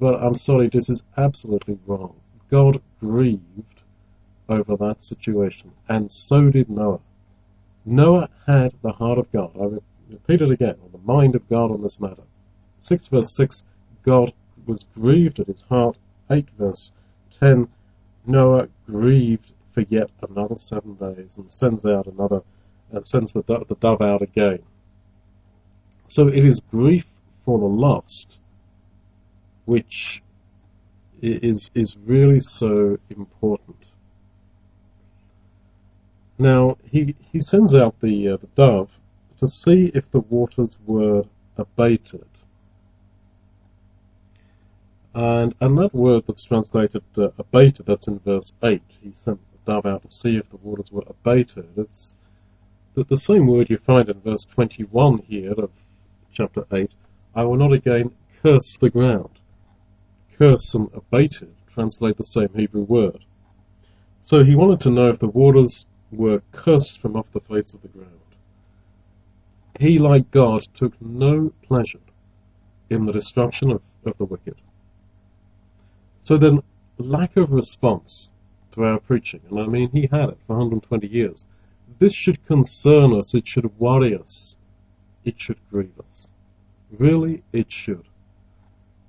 but 0.00 0.20
I'm 0.22 0.34
sorry, 0.34 0.68
this 0.68 0.90
is 0.90 1.02
absolutely 1.16 1.78
wrong. 1.86 2.14
God 2.50 2.80
grieved 2.98 3.82
over 4.48 4.76
that 4.76 5.04
situation, 5.04 5.70
and 5.88 6.10
so 6.10 6.50
did 6.50 6.68
Noah. 6.68 7.00
Noah 7.84 8.28
had 8.46 8.72
the 8.82 8.92
heart 8.92 9.18
of 9.18 9.30
God. 9.30 9.52
I 9.60 9.78
repeat 10.10 10.42
it 10.42 10.50
again, 10.50 10.76
or 10.82 10.88
the 10.90 11.04
mind 11.04 11.36
of 11.36 11.48
God 11.48 11.70
on 11.70 11.82
this 11.82 12.00
matter. 12.00 12.22
6 12.80 13.08
verse 13.08 13.36
6, 13.36 13.62
God 14.02 14.32
was 14.70 14.86
grieved 14.94 15.40
at 15.40 15.48
his 15.48 15.62
heart. 15.62 15.96
8 16.30 16.48
verse 16.58 16.92
10, 17.40 17.68
Noah 18.26 18.68
grieved 18.86 19.52
for 19.72 19.82
yet 19.82 20.10
another 20.28 20.56
seven 20.56 20.94
days 20.94 21.36
and 21.36 21.50
sends 21.50 21.84
out 21.84 22.06
another, 22.06 22.42
and 22.92 23.04
sends 23.04 23.32
the, 23.32 23.42
the 23.42 23.76
dove 23.80 24.00
out 24.00 24.22
again. 24.22 24.60
So 26.06 26.28
it 26.28 26.44
is 26.44 26.60
grief 26.70 27.06
for 27.44 27.58
the 27.58 27.66
lost 27.66 28.38
which 29.70 30.22
is, 31.22 31.70
is 31.74 31.96
really 32.04 32.40
so 32.40 32.98
important. 33.08 33.76
Now, 36.38 36.78
he, 36.90 37.14
he 37.30 37.40
sends 37.40 37.74
out 37.74 38.00
the, 38.00 38.30
uh, 38.30 38.36
the 38.38 38.48
dove 38.56 38.90
to 39.38 39.46
see 39.46 39.92
if 39.94 40.10
the 40.10 40.20
waters 40.20 40.76
were 40.86 41.24
abated. 41.56 42.26
And, 45.14 45.54
that 45.60 45.90
word 45.92 46.24
that's 46.26 46.44
translated 46.44 47.02
uh, 47.16 47.30
abated, 47.38 47.86
that's 47.86 48.06
in 48.06 48.18
verse 48.20 48.52
8. 48.62 48.80
He 49.02 49.12
sent 49.12 49.40
the 49.52 49.72
dove 49.72 49.86
out 49.86 50.02
to 50.02 50.10
see 50.10 50.36
if 50.36 50.48
the 50.50 50.56
waters 50.58 50.92
were 50.92 51.04
abated. 51.08 51.66
It's, 51.76 52.16
that 52.94 53.08
the 53.08 53.16
same 53.16 53.46
word 53.46 53.70
you 53.70 53.78
find 53.78 54.08
in 54.08 54.20
verse 54.20 54.46
21 54.46 55.18
here 55.28 55.52
of 55.52 55.70
chapter 56.32 56.64
8, 56.72 56.90
I 57.34 57.44
will 57.44 57.56
not 57.56 57.72
again 57.72 58.12
curse 58.42 58.78
the 58.78 58.90
ground. 58.90 59.30
Curse 60.38 60.74
and 60.74 60.90
abated 60.94 61.54
translate 61.72 62.16
the 62.16 62.24
same 62.24 62.50
Hebrew 62.54 62.82
word. 62.82 63.24
So 64.20 64.44
he 64.44 64.54
wanted 64.54 64.80
to 64.82 64.90
know 64.90 65.08
if 65.10 65.18
the 65.18 65.28
waters 65.28 65.86
were 66.10 66.42
cursed 66.52 67.00
from 67.00 67.16
off 67.16 67.30
the 67.32 67.40
face 67.40 67.74
of 67.74 67.82
the 67.82 67.88
ground. 67.88 68.10
He, 69.78 69.98
like 69.98 70.30
God, 70.30 70.66
took 70.74 71.00
no 71.00 71.52
pleasure 71.62 72.00
in 72.90 73.06
the 73.06 73.12
destruction 73.12 73.70
of, 73.70 73.82
of 74.04 74.18
the 74.18 74.24
wicked. 74.24 74.56
So 76.30 76.38
then, 76.38 76.62
lack 76.96 77.36
of 77.36 77.50
response 77.50 78.30
to 78.70 78.84
our 78.84 79.00
preaching, 79.00 79.40
and 79.50 79.58
I 79.58 79.66
mean 79.66 79.90
he 79.90 80.02
had 80.02 80.28
it 80.28 80.38
for 80.46 80.56
120 80.58 81.08
years, 81.08 81.44
this 81.98 82.14
should 82.14 82.46
concern 82.46 83.12
us, 83.14 83.34
it 83.34 83.48
should 83.48 83.76
worry 83.80 84.16
us, 84.16 84.56
it 85.24 85.40
should 85.40 85.58
grieve 85.72 85.98
us. 85.98 86.30
Really, 86.96 87.42
it 87.52 87.72
should. 87.72 88.04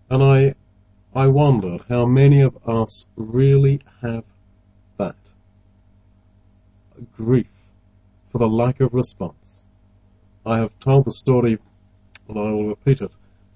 And 0.09 0.23
I, 0.23 0.55
I 1.13 1.27
wondered 1.27 1.81
how 1.87 2.07
many 2.07 2.41
of 2.41 2.57
us 2.67 3.05
really 3.15 3.81
have 4.01 4.23
that. 4.97 5.15
Grief 7.15 7.53
for 8.29 8.39
the 8.39 8.49
lack 8.49 8.79
of 8.79 8.95
response. 8.95 9.61
I 10.43 10.57
have 10.57 10.79
told 10.79 11.05
the 11.05 11.11
story, 11.11 11.59
and 12.27 12.39
I 12.39 12.49
will 12.49 12.69
repeat 12.69 12.99
it 12.99 13.11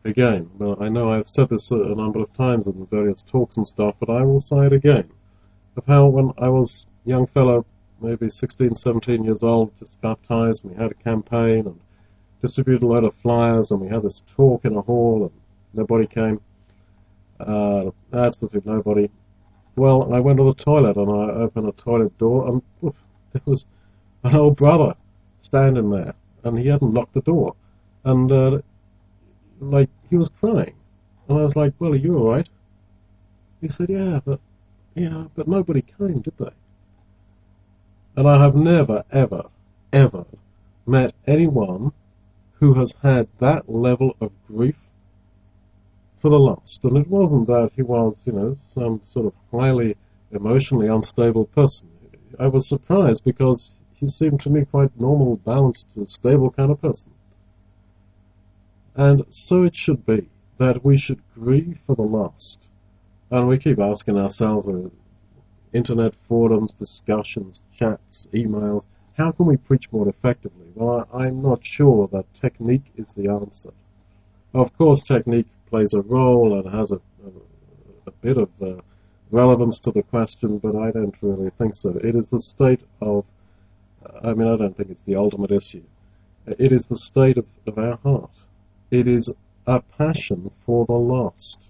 again. 0.06 0.50
I 0.80 0.88
know 0.88 1.12
I've 1.12 1.28
said 1.28 1.50
this 1.50 1.72
a 1.72 1.76
number 1.76 2.20
of 2.22 2.32
times 2.34 2.68
in 2.68 2.86
various 2.86 3.24
talks 3.24 3.58
and 3.58 3.68
stuff, 3.68 3.96
but 4.00 4.10
I 4.10 4.22
will 4.22 4.40
say 4.40 4.68
it 4.68 4.74
again. 4.74 5.10
Of 5.76 5.86
how 5.86 6.08
when 6.08 6.32
I 6.38 6.48
was 6.48 6.86
a 7.06 7.10
young 7.10 7.26
fellow, 7.26 7.66
maybe 8.00 8.30
16, 8.30 8.76
17 8.76 9.26
years 9.26 9.44
old, 9.44 9.78
just 9.80 10.00
baptized, 10.02 10.64
we 10.64 10.76
had 10.76 10.92
a 10.92 10.96
campaign 10.96 11.66
and 11.66 11.80
distributed 12.42 12.84
a 12.84 12.88
load 12.88 13.04
of 13.04 13.14
flyers, 13.16 13.72
and 13.72 13.82
we 13.82 13.88
had 13.88 14.04
this 14.04 14.24
talk 14.36 14.64
in 14.64 14.76
a 14.76 14.82
hall, 14.82 15.24
and 15.24 15.32
nobody 15.74 16.08
came. 16.08 16.40
Uh, 17.40 17.90
absolutely 18.14 18.62
nobody. 18.64 19.10
Well, 19.76 20.14
I 20.14 20.20
went 20.20 20.38
to 20.38 20.46
the 20.46 20.54
toilet 20.54 20.96
and 20.96 21.10
I 21.10 21.34
opened 21.34 21.68
a 21.68 21.74
toilet 21.74 22.18
door, 22.18 22.48
and 22.48 22.62
oof, 22.84 22.96
there 23.34 23.42
was 23.46 23.66
an 24.24 24.36
old 24.36 24.56
brother 24.56 24.96
standing 25.40 25.90
there, 25.90 26.14
and 26.44 26.58
he 26.58 26.68
hadn't 26.68 26.94
locked 26.94 27.14
the 27.14 27.22
door, 27.22 27.56
and 28.06 28.32
uh, 28.32 28.60
like 29.60 29.90
he 30.10 30.18
was 30.18 30.30
crying, 30.30 30.76
and 31.28 31.38
I 31.38 31.42
was 31.42 31.56
like, 31.56 31.74
"Well, 31.80 31.94
are 31.94 31.96
you 31.96 32.18
all 32.18 32.30
right?" 32.30 32.50
He 33.62 33.68
said, 33.70 33.90
"Yeah, 33.90 34.20
but 34.24 34.40
yeah, 34.96 35.26
but 35.36 35.48
nobody 35.48 35.82
came, 35.82 36.22
did 36.22 36.38
they?" 36.38 36.54
And 38.16 38.28
I 38.28 38.40
have 38.40 38.56
never, 38.56 39.04
ever, 39.12 39.46
ever 39.92 40.26
met 40.86 41.14
anyone 41.28 41.92
who 42.60 42.74
has 42.76 42.94
had 43.02 43.28
that 43.40 43.70
level 43.70 44.16
of 44.22 44.32
grief 44.48 44.80
for 46.20 46.30
the 46.30 46.40
lost. 46.40 46.84
And 46.86 46.98
it 46.98 47.08
wasn't 47.08 47.48
that 47.48 47.72
he 47.76 47.82
was, 47.82 48.26
you 48.26 48.34
know, 48.34 48.58
some 48.60 49.02
sort 49.06 49.28
of 49.28 49.34
highly 49.52 49.96
emotionally 50.32 50.88
unstable 50.88 51.46
person. 51.46 51.90
I 52.40 52.48
was 52.48 52.68
surprised 52.68 53.24
because 53.24 53.72
he 53.96 54.08
seemed 54.08 54.42
to 54.42 54.50
me 54.50 54.66
quite 54.66 55.00
normal, 55.00 55.38
balanced, 55.38 55.88
stable 56.06 56.52
kind 56.52 56.72
of 56.72 56.82
person. 56.82 57.12
And 58.96 59.26
so 59.30 59.64
it 59.64 59.76
should 59.76 60.06
be 60.06 60.30
that 60.58 60.86
we 60.86 60.98
should 60.98 61.22
grieve 61.34 61.80
for 61.86 61.96
the 61.96 62.02
lost. 62.02 62.70
And 63.30 63.48
we 63.48 63.58
keep 63.58 63.80
asking 63.80 64.18
ourselves, 64.18 64.68
uh, 64.68 64.90
internet 65.74 66.16
forums, 66.28 66.74
discussions, 66.74 67.62
chats, 67.74 68.28
emails, 68.34 68.86
how 69.18 69.32
can 69.32 69.46
we 69.46 69.58
preach 69.58 69.92
more 69.92 70.08
effectively? 70.08 70.68
Well, 70.76 71.08
I, 71.14 71.26
I'm 71.26 71.42
not 71.42 71.66
sure 71.66 72.08
that 72.10 72.34
technique 72.34 72.86
is 72.96 73.14
the 73.14 73.30
answer. 73.30 73.72
Of 74.54 74.78
course, 74.78 75.04
technique 75.04 75.48
plays 75.70 75.94
a 75.94 76.02
role 76.02 76.60
and 76.60 76.74
has 76.74 76.92
a, 76.92 76.96
a, 76.96 78.08
a 78.08 78.12
bit 78.22 78.38
of 78.38 78.50
uh, 78.62 78.82
relevance 79.32 79.82
to 79.82 79.92
the 79.92 80.04
question, 80.04 80.58
but 80.60 80.76
I 80.76 80.92
don't 80.92 81.16
really 81.22 81.50
think 81.50 81.74
so. 81.74 81.90
It 81.90 82.16
is 82.16 82.30
the 82.30 82.40
state 82.40 82.82
of, 83.02 83.26
I 84.24 84.34
mean, 84.34 84.48
I 84.48 84.56
don't 84.56 84.76
think 84.76 84.92
it's 84.92 85.04
the 85.04 85.16
ultimate 85.16 85.52
issue. 85.52 85.84
It 86.46 86.72
is 86.72 86.88
the 86.88 86.96
state 86.96 87.38
of, 87.38 87.46
of 87.68 87.78
our 87.78 87.98
heart. 87.98 88.32
It 88.98 89.10
is 89.10 89.30
a 89.68 89.82
passion 89.82 90.52
for 90.66 90.86
the 90.86 90.94
lost. 90.94 91.70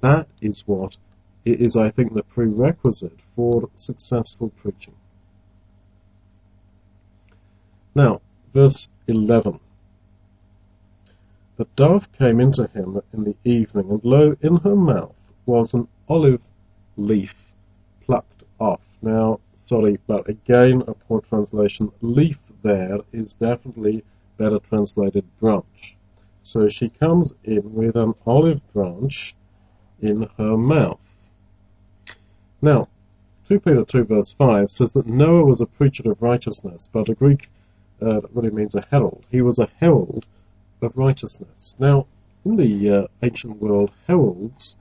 That 0.00 0.26
is 0.40 0.66
what 0.66 0.96
it 1.44 1.60
is, 1.60 1.76
I 1.76 1.90
think, 1.90 2.12
the 2.12 2.24
prerequisite 2.24 3.20
for 3.36 3.70
successful 3.76 4.48
preaching. 4.48 4.96
Now, 7.94 8.20
verse 8.52 8.88
11. 9.06 9.60
The 11.56 11.68
dove 11.76 12.10
came 12.10 12.40
into 12.40 12.66
him 12.66 13.00
in 13.12 13.22
the 13.22 13.36
evening, 13.44 13.88
and 13.88 14.04
lo, 14.04 14.34
in 14.40 14.56
her 14.56 14.74
mouth 14.74 15.14
was 15.46 15.72
an 15.72 15.86
olive 16.08 16.42
leaf 16.96 17.36
plucked 18.00 18.42
off. 18.58 18.82
Now, 19.02 19.38
sorry, 19.54 20.00
but 20.08 20.28
again, 20.28 20.82
a 20.88 20.94
poor 20.94 21.20
translation. 21.20 21.92
Leaf 22.00 22.40
there 22.64 22.98
is 23.12 23.36
definitely 23.36 24.02
better 24.36 24.58
translated 24.58 25.24
branch. 25.38 25.96
So 26.46 26.68
she 26.68 26.90
comes 26.90 27.34
in 27.42 27.74
with 27.74 27.96
an 27.96 28.14
olive 28.24 28.62
branch 28.72 29.34
in 30.00 30.28
her 30.38 30.56
mouth. 30.56 31.00
Now, 32.62 32.86
2 33.48 33.58
Peter 33.58 33.84
2 33.84 34.04
verse 34.04 34.32
5 34.32 34.70
says 34.70 34.92
that 34.92 35.08
Noah 35.08 35.44
was 35.44 35.60
a 35.60 35.66
preacher 35.66 36.08
of 36.08 36.22
righteousness, 36.22 36.88
but 36.92 37.08
a 37.08 37.16
Greek 37.16 37.50
uh, 38.00 38.20
really 38.32 38.50
means 38.50 38.76
a 38.76 38.86
herald. 38.92 39.26
He 39.28 39.42
was 39.42 39.58
a 39.58 39.68
herald 39.80 40.24
of 40.82 40.96
righteousness. 40.96 41.74
Now, 41.80 42.06
in 42.44 42.54
the 42.54 42.90
uh, 42.90 43.06
ancient 43.22 43.60
world, 43.60 43.90
heralds 44.06 44.76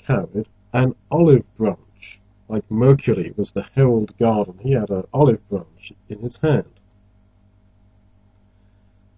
carried 0.00 0.48
an 0.72 0.96
olive 1.12 1.46
branch, 1.54 2.18
like 2.48 2.68
Mercury 2.72 3.32
was 3.36 3.52
the 3.52 3.66
herald 3.76 4.18
god, 4.18 4.48
and 4.48 4.60
he 4.60 4.72
had 4.72 4.90
an 4.90 5.04
olive 5.14 5.48
branch 5.48 5.92
in 6.08 6.18
his 6.18 6.38
hand. 6.38 6.72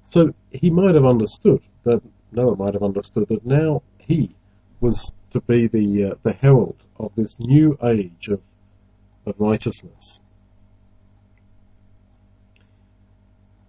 So 0.05 0.35
he 0.51 0.69
might 0.69 0.95
have 0.95 1.07
understood 1.07 1.63
that 1.85 2.03
Noah 2.33 2.57
might 2.57 2.75
have 2.75 2.83
understood 2.83 3.29
that 3.29 3.45
now 3.45 3.83
he 3.99 4.35
was 4.81 5.13
to 5.33 5.41
be 5.41 5.67
the 5.67 6.05
uh, 6.05 6.15
the 6.23 6.33
herald 6.33 6.77
of 6.99 7.13
this 7.17 7.39
new 7.41 7.79
age 7.83 8.29
of 8.29 8.41
of 9.27 9.35
righteousness. 9.39 10.21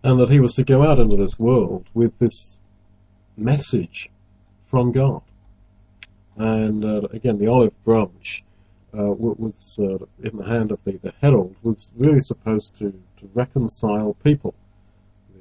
and 0.03 0.19
that 0.19 0.29
he 0.29 0.39
was 0.39 0.55
to 0.55 0.63
go 0.63 0.83
out 0.83 0.99
into 0.99 1.15
this 1.15 1.37
world 1.37 1.85
with 1.93 2.17
this 2.19 2.57
message 3.37 4.09
from 4.65 4.91
God. 4.91 5.21
And 6.37 6.83
uh, 6.83 7.01
again, 7.11 7.37
the 7.37 7.47
olive 7.47 7.83
branch 7.83 8.43
uh, 8.97 9.03
was 9.03 9.79
uh, 9.79 10.03
in 10.23 10.37
the 10.37 10.45
hand 10.45 10.71
of 10.71 10.79
the, 10.83 10.93
the 10.93 11.13
herald 11.21 11.55
was 11.61 11.91
really 11.95 12.19
supposed 12.19 12.77
to, 12.79 12.91
to 13.17 13.29
reconcile 13.33 14.15
people. 14.23 14.55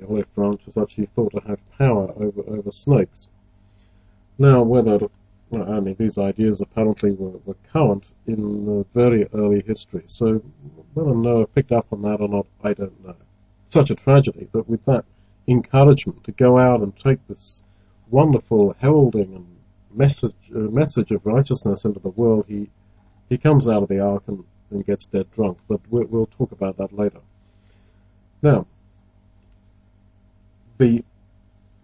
The 0.01 0.07
olive 0.09 0.35
branch 0.35 0.65
was 0.65 0.79
actually 0.79 1.07
thought 1.07 1.33
to 1.33 1.41
have 1.47 1.59
power 1.79 2.11
over 2.17 2.43
over 2.49 2.71
snakes. 2.71 3.29
Now, 4.39 4.63
whether 4.63 4.99
I 5.53 5.81
mean, 5.81 5.97
these 5.99 6.17
ideas 6.17 6.61
apparently 6.61 7.11
were, 7.11 7.39
were 7.45 7.57
current 7.73 8.07
in 8.27 8.65
the 8.65 8.87
very 8.95 9.29
early 9.35 9.63
history. 9.67 10.03
So 10.07 10.43
whether 10.95 11.15
Noah 11.15 11.47
picked 11.49 11.73
up 11.73 11.87
on 11.93 12.03
that 12.03 12.21
or 12.21 12.29
not, 12.29 12.47
I 12.63 12.73
don't 12.73 13.05
know 13.05 13.17
such 13.67 13.91
a 13.91 13.95
tragedy, 13.95 14.49
but 14.53 14.69
with 14.69 14.85
that 14.85 15.05
encouragement 15.49 16.25
to 16.25 16.33
go 16.33 16.59
out 16.59 16.81
and 16.81 16.97
take 16.97 17.19
this 17.27 17.63
wonderful 18.11 18.75
heralding 18.81 19.35
and 19.35 19.47
message 19.93 20.35
uh, 20.55 20.59
message 20.59 21.11
of 21.11 21.27
righteousness 21.27 21.85
into 21.85 22.01
the 22.01 22.11
world, 22.11 22.45
he 22.49 22.71
he 23.29 23.37
comes 23.37 23.69
out 23.69 23.83
of 23.83 23.89
the 23.89 24.01
ark 24.01 24.23
and, 24.29 24.45
and 24.71 24.87
gets 24.87 25.07
dead 25.07 25.31
drunk. 25.33 25.59
But 25.69 25.81
we'll, 25.91 26.07
we'll 26.07 26.27
talk 26.39 26.53
about 26.53 26.77
that 26.79 26.93
later. 26.93 27.21
Now, 28.43 28.67
the 30.81 31.05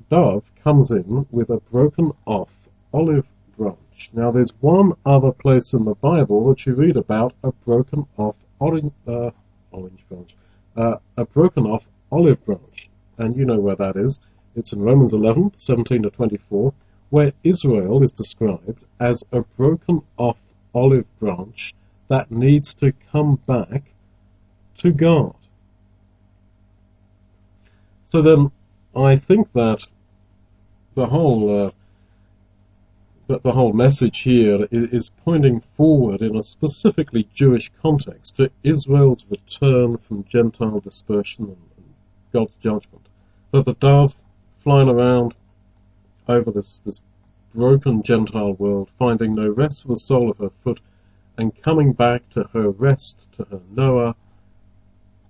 dove 0.09 0.51
comes 0.65 0.91
in 0.91 1.27
with 1.31 1.51
a 1.51 1.59
broken 1.71 2.13
off 2.25 2.49
olive 2.95 3.29
branch. 3.59 4.09
Now, 4.15 4.31
there's 4.31 4.53
one 4.61 4.95
other 5.05 5.33
place 5.33 5.75
in 5.75 5.85
the 5.85 5.95
Bible 5.95 6.49
that 6.49 6.65
you 6.65 6.75
read 6.75 6.97
about 6.97 7.35
a 7.45 7.53
broken 7.53 8.07
off 8.17 8.37
orange, 8.59 8.95
uh, 9.07 9.33
orange 9.71 10.03
branch, 10.09 10.35
uh, 10.79 10.97
a 11.19 11.27
broken 11.27 11.67
off 11.67 11.87
olive 12.11 12.43
branch. 12.47 12.89
And 13.19 13.37
you 13.37 13.45
know 13.45 13.61
where 13.61 13.77
that 13.77 13.97
is. 13.97 14.19
It's 14.55 14.73
in 14.73 14.81
Romans 14.81 15.13
11, 15.13 15.53
17 15.59 16.05
to 16.05 16.11
24, 16.11 16.73
where 17.11 17.35
Israel 17.45 18.03
is 18.03 18.13
described 18.13 18.83
as 18.99 19.25
a 19.31 19.43
broken 19.59 20.01
off 20.17 20.39
olive 20.75 21.07
branch 21.19 21.75
that 22.09 22.31
needs 22.31 22.73
to 22.75 22.95
come 23.13 23.39
back 23.47 23.83
to 24.79 24.91
God. 24.91 25.35
So 28.05 28.23
then, 28.23 28.51
I 28.97 29.17
think 29.17 29.53
that 29.53 29.87
the 30.95 31.07
whole 31.07 31.67
uh, 31.67 31.71
that 33.27 33.43
the 33.43 33.53
whole 33.53 33.73
message 33.73 34.21
here 34.21 34.67
is 34.71 35.11
pointing 35.25 35.61
forward 35.77 36.23
in 36.23 36.37
a 36.37 36.43
specifically 36.43 37.29
Jewish 37.35 37.71
context 37.83 38.37
to 38.37 38.51
Israel's 38.63 39.25
return 39.29 39.99
from 39.99 40.25
Gentile 40.25 40.81
dispersion 40.81 41.47
and 41.47 41.57
God's 42.33 42.55
judgment. 42.55 43.07
But 43.51 43.67
the 43.67 43.75
dove 43.75 44.17
flying 44.61 44.89
around 44.89 45.35
over 46.29 46.51
this, 46.51 46.81
this 46.81 47.01
broken 47.55 48.03
Gentile 48.03 48.55
world, 48.55 48.91
finding 48.99 49.35
no 49.35 49.49
rest 49.49 49.83
for 49.83 49.89
the 49.89 49.99
sole 49.99 50.31
of 50.31 50.39
her 50.39 50.51
foot, 50.63 50.81
and 51.37 51.61
coming 51.63 51.93
back 51.93 52.29
to 52.31 52.45
her 52.53 52.71
rest, 52.71 53.27
to 53.37 53.45
her 53.45 53.61
Noah, 53.71 54.15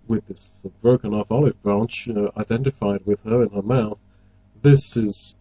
with 0.08 0.26
this 0.28 0.52
broken 0.82 1.14
off 1.14 1.30
olive 1.30 1.60
branch 1.62 2.08
uh, 2.08 2.30
identified 2.36 3.04
with 3.04 3.22
her 3.24 3.42
in 3.42 3.50
her 3.50 3.62
mouth, 3.62 3.98
this 4.62 4.96
is 4.96 5.36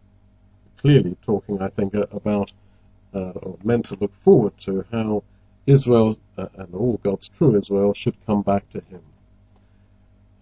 clearly 0.77 1.17
talking, 1.25 1.61
I 1.61 1.69
think, 1.69 1.93
about, 1.93 2.51
uh, 3.13 3.31
or 3.31 3.57
meant 3.63 3.85
to 3.87 3.95
look 3.95 4.13
forward 4.23 4.57
to 4.61 4.85
how 4.91 5.23
Israel 5.65 6.17
uh, 6.37 6.47
and 6.55 6.75
all 6.75 6.99
God's 7.03 7.27
true 7.27 7.55
Israel 7.55 7.93
should 7.93 8.15
come 8.25 8.43
back 8.43 8.69
to 8.71 8.81
Him. 8.81 9.01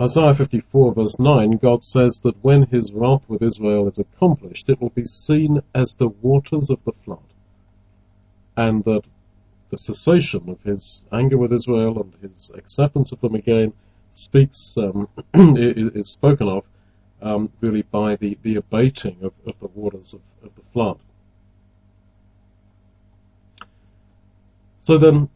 Isaiah 0.01 0.33
54 0.33 0.93
verse 0.95 1.19
9, 1.19 1.57
God 1.57 1.83
says 1.83 2.19
that 2.21 2.43
when 2.43 2.63
His 2.63 2.91
wrath 2.91 3.23
with 3.27 3.41
Israel 3.41 3.87
is 3.87 3.99
accomplished, 3.99 4.69
it 4.69 4.81
will 4.81 4.89
be 4.89 5.05
seen 5.05 5.61
as 5.73 5.95
the 5.95 6.09
waters 6.09 6.69
of 6.69 6.83
the 6.83 6.91
flood. 7.05 7.19
And 8.57 8.83
that 8.83 9.03
the 9.69 9.77
cessation 9.77 10.49
of 10.49 10.61
His 10.63 11.03
anger 11.11 11.37
with 11.37 11.53
Israel 11.53 12.01
and 12.01 12.13
His 12.21 12.51
acceptance 12.53 13.11
of 13.11 13.21
them 13.21 13.35
again 13.35 13.73
speaks, 14.13 14.77
um, 14.77 15.07
is 15.33 16.09
spoken 16.09 16.47
of 16.47 16.63
um, 17.21 17.49
really 17.61 17.83
by 17.83 18.15
the, 18.15 18.37
the 18.43 18.57
abating 18.57 19.17
of, 19.21 19.33
of 19.47 19.55
the 19.59 19.67
waters 19.73 20.13
of, 20.13 20.21
of 20.43 20.55
the 20.55 20.61
flood. 20.73 20.99
So 24.79 24.97
then, 24.97 25.29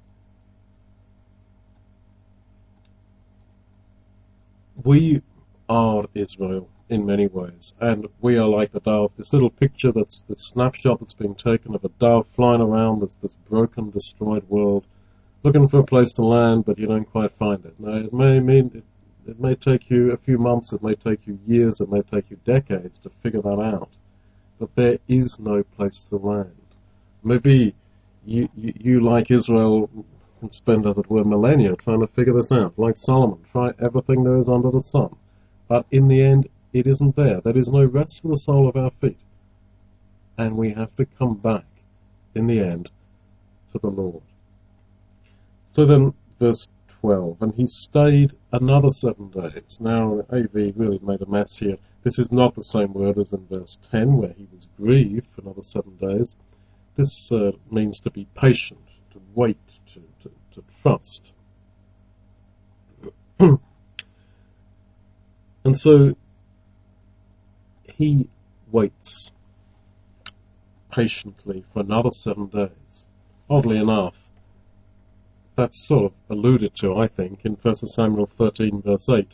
we 4.83 5.21
are 5.69 6.05
Israel 6.13 6.67
in 6.89 7.05
many 7.05 7.27
ways, 7.27 7.73
and 7.79 8.07
we 8.21 8.37
are 8.37 8.47
like 8.47 8.73
the 8.73 8.81
dove. 8.81 9.11
This 9.17 9.31
little 9.31 9.49
picture, 9.49 9.93
that's 9.93 10.19
the 10.27 10.37
snapshot 10.37 10.99
that's 10.99 11.13
being 11.13 11.35
taken 11.35 11.75
of 11.75 11.85
a 11.85 11.89
dove 11.99 12.27
flying 12.35 12.61
around 12.61 13.01
this, 13.01 13.15
this 13.15 13.33
broken, 13.49 13.89
destroyed 13.89 14.47
world, 14.49 14.85
looking 15.43 15.67
for 15.67 15.79
a 15.79 15.83
place 15.83 16.13
to 16.13 16.23
land, 16.23 16.65
but 16.65 16.79
you 16.79 16.87
don't 16.87 17.09
quite 17.09 17.31
find 17.37 17.63
it. 17.65 17.79
Now, 17.79 17.97
it 17.97 18.13
may 18.13 18.39
mean 18.39 18.71
it, 18.73 19.29
it 19.29 19.39
may 19.39 19.55
take 19.55 19.89
you 19.89 20.11
a 20.11 20.17
few 20.17 20.37
months, 20.37 20.73
it 20.73 20.81
may 20.83 20.95
take 20.95 21.27
you 21.27 21.39
years, 21.45 21.81
it 21.81 21.91
may 21.91 22.01
take 22.01 22.29
you 22.29 22.39
decades 22.45 22.99
to 22.99 23.09
figure 23.21 23.41
that 23.41 23.59
out. 23.59 23.89
But 24.59 24.75
there 24.75 24.97
is 25.07 25.39
no 25.39 25.63
place 25.63 26.05
to 26.05 26.17
land. 26.17 26.55
Maybe 27.23 27.75
you, 28.25 28.49
you, 28.55 28.73
you 28.79 28.99
like 29.01 29.31
Israel, 29.31 29.89
can 30.39 30.51
spend, 30.51 30.85
as 30.85 30.97
it 30.97 31.09
were, 31.09 31.23
millennia 31.23 31.75
trying 31.75 32.01
to 32.01 32.07
figure 32.07 32.33
this 32.33 32.51
out. 32.51 32.77
Like 32.77 32.97
Solomon, 32.97 33.39
try 33.51 33.71
everything 33.79 34.23
there 34.23 34.37
is 34.37 34.49
under 34.49 34.71
the 34.71 34.81
sun. 34.81 35.15
But 35.67 35.85
in 35.91 36.07
the 36.07 36.21
end, 36.21 36.47
it 36.73 36.87
isn't 36.87 37.15
there. 37.15 37.41
There 37.41 37.57
is 37.57 37.71
no 37.71 37.83
rest 37.83 38.21
for 38.21 38.29
the 38.29 38.37
sole 38.37 38.67
of 38.67 38.75
our 38.75 38.91
feet. 39.01 39.17
And 40.37 40.55
we 40.55 40.73
have 40.73 40.95
to 40.97 41.05
come 41.05 41.35
back, 41.35 41.65
in 42.35 42.47
the 42.47 42.59
end, 42.59 42.91
to 43.71 43.79
the 43.79 43.89
Lord. 43.89 44.21
So 45.77 45.85
then, 45.85 46.15
verse 46.39 46.67
12, 47.01 47.39
and 47.39 47.53
he 47.53 47.67
stayed 47.67 48.33
another 48.51 48.89
seven 48.89 49.29
days. 49.29 49.77
Now, 49.79 50.23
AV 50.31 50.73
really 50.75 50.97
made 51.03 51.21
a 51.21 51.27
mess 51.27 51.55
here. 51.55 51.77
This 52.01 52.17
is 52.17 52.31
not 52.31 52.55
the 52.55 52.63
same 52.63 52.93
word 52.93 53.19
as 53.19 53.31
in 53.31 53.45
verse 53.45 53.77
10, 53.91 54.17
where 54.17 54.33
he 54.35 54.47
was 54.51 54.67
grieved 54.75 55.27
for 55.35 55.41
another 55.41 55.61
seven 55.61 55.95
days. 55.97 56.35
This 56.95 57.31
uh, 57.31 57.51
means 57.69 57.99
to 57.99 58.09
be 58.09 58.25
patient, 58.33 58.81
to 59.11 59.21
wait, 59.35 59.59
to, 59.93 60.01
to, 60.23 60.31
to 60.55 60.63
trust. 60.81 61.31
and 65.63 65.77
so 65.77 66.15
he 67.83 68.27
waits 68.71 69.29
patiently 70.91 71.65
for 71.71 71.81
another 71.81 72.11
seven 72.11 72.47
days. 72.47 73.05
Oddly 73.47 73.77
enough, 73.77 74.15
that's 75.57 75.77
sort 75.77 76.05
of 76.05 76.13
alluded 76.29 76.75
to, 76.75 76.95
I 76.95 77.07
think, 77.07 77.41
in 77.43 77.53
1 77.55 77.75
Samuel 77.75 78.29
13, 78.37 78.83
verse 78.83 79.09
8, 79.09 79.27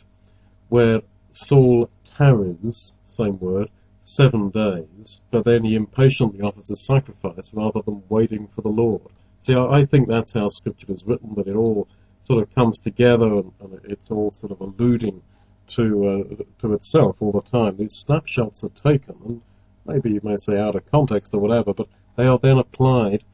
where 0.70 1.02
Saul 1.30 1.90
tarries, 2.16 2.94
same 3.04 3.38
word, 3.38 3.68
seven 4.00 4.50
days, 4.50 5.20
but 5.30 5.44
then 5.44 5.64
he 5.64 5.76
impatiently 5.76 6.40
offers 6.40 6.70
a 6.70 6.76
sacrifice 6.76 7.50
rather 7.52 7.82
than 7.82 8.02
waiting 8.08 8.48
for 8.54 8.62
the 8.62 8.68
Lord. 8.68 9.02
See, 9.40 9.54
I 9.54 9.84
think 9.84 10.08
that's 10.08 10.32
how 10.32 10.48
Scripture 10.48 10.92
is 10.92 11.04
written, 11.04 11.34
that 11.36 11.46
it 11.46 11.54
all 11.54 11.86
sort 12.22 12.42
of 12.42 12.54
comes 12.54 12.80
together 12.80 13.26
and, 13.26 13.52
and 13.60 13.80
it's 13.84 14.10
all 14.10 14.30
sort 14.30 14.52
of 14.52 14.60
alluding 14.60 15.22
to 15.66 16.08
uh, 16.08 16.44
to 16.60 16.74
itself 16.74 17.16
all 17.20 17.32
the 17.32 17.42
time. 17.42 17.76
These 17.76 17.94
snapshots 17.94 18.64
are 18.64 18.70
taken, 18.70 19.16
and 19.24 19.42
maybe 19.86 20.10
you 20.10 20.20
may 20.22 20.36
say 20.36 20.58
out 20.58 20.76
of 20.76 20.90
context 20.90 21.34
or 21.34 21.40
whatever, 21.40 21.72
but 21.74 21.88
they 22.16 22.26
are 22.26 22.38
then 22.38 22.58
applied 22.58 23.24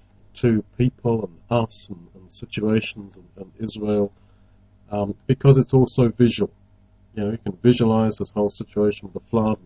to 0.40 0.64
people 0.78 1.24
and 1.24 1.60
us 1.60 1.88
and, 1.88 2.06
and 2.14 2.30
situations 2.30 3.16
and, 3.16 3.26
and 3.36 3.52
Israel 3.58 4.12
um, 4.90 5.14
because 5.26 5.58
it's 5.58 5.74
also 5.74 6.08
visual. 6.08 6.50
You 7.14 7.24
know, 7.24 7.30
you 7.32 7.38
can 7.38 7.56
visualize 7.62 8.18
this 8.18 8.30
whole 8.30 8.48
situation 8.48 9.08
with 9.08 9.14
the 9.14 9.30
flood 9.30 9.58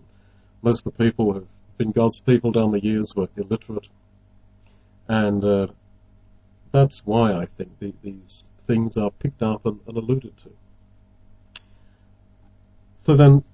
most 0.64 0.86
of 0.86 0.96
the 0.96 1.04
people 1.04 1.26
who 1.26 1.34
have 1.34 1.48
been 1.76 1.92
God's 1.92 2.20
people 2.20 2.50
down 2.50 2.72
the 2.72 2.82
years 2.82 3.14
were 3.14 3.28
illiterate. 3.36 3.86
And 5.06 5.44
uh, 5.44 5.66
that's 6.72 7.04
why 7.04 7.34
I 7.34 7.46
think 7.58 7.78
the, 7.78 7.92
these 8.02 8.44
things 8.66 8.96
are 8.96 9.10
picked 9.10 9.42
up 9.42 9.66
and, 9.66 9.78
and 9.86 9.96
alluded 9.96 10.34
to. 10.38 10.50
So 13.02 13.14
then, 13.14 13.44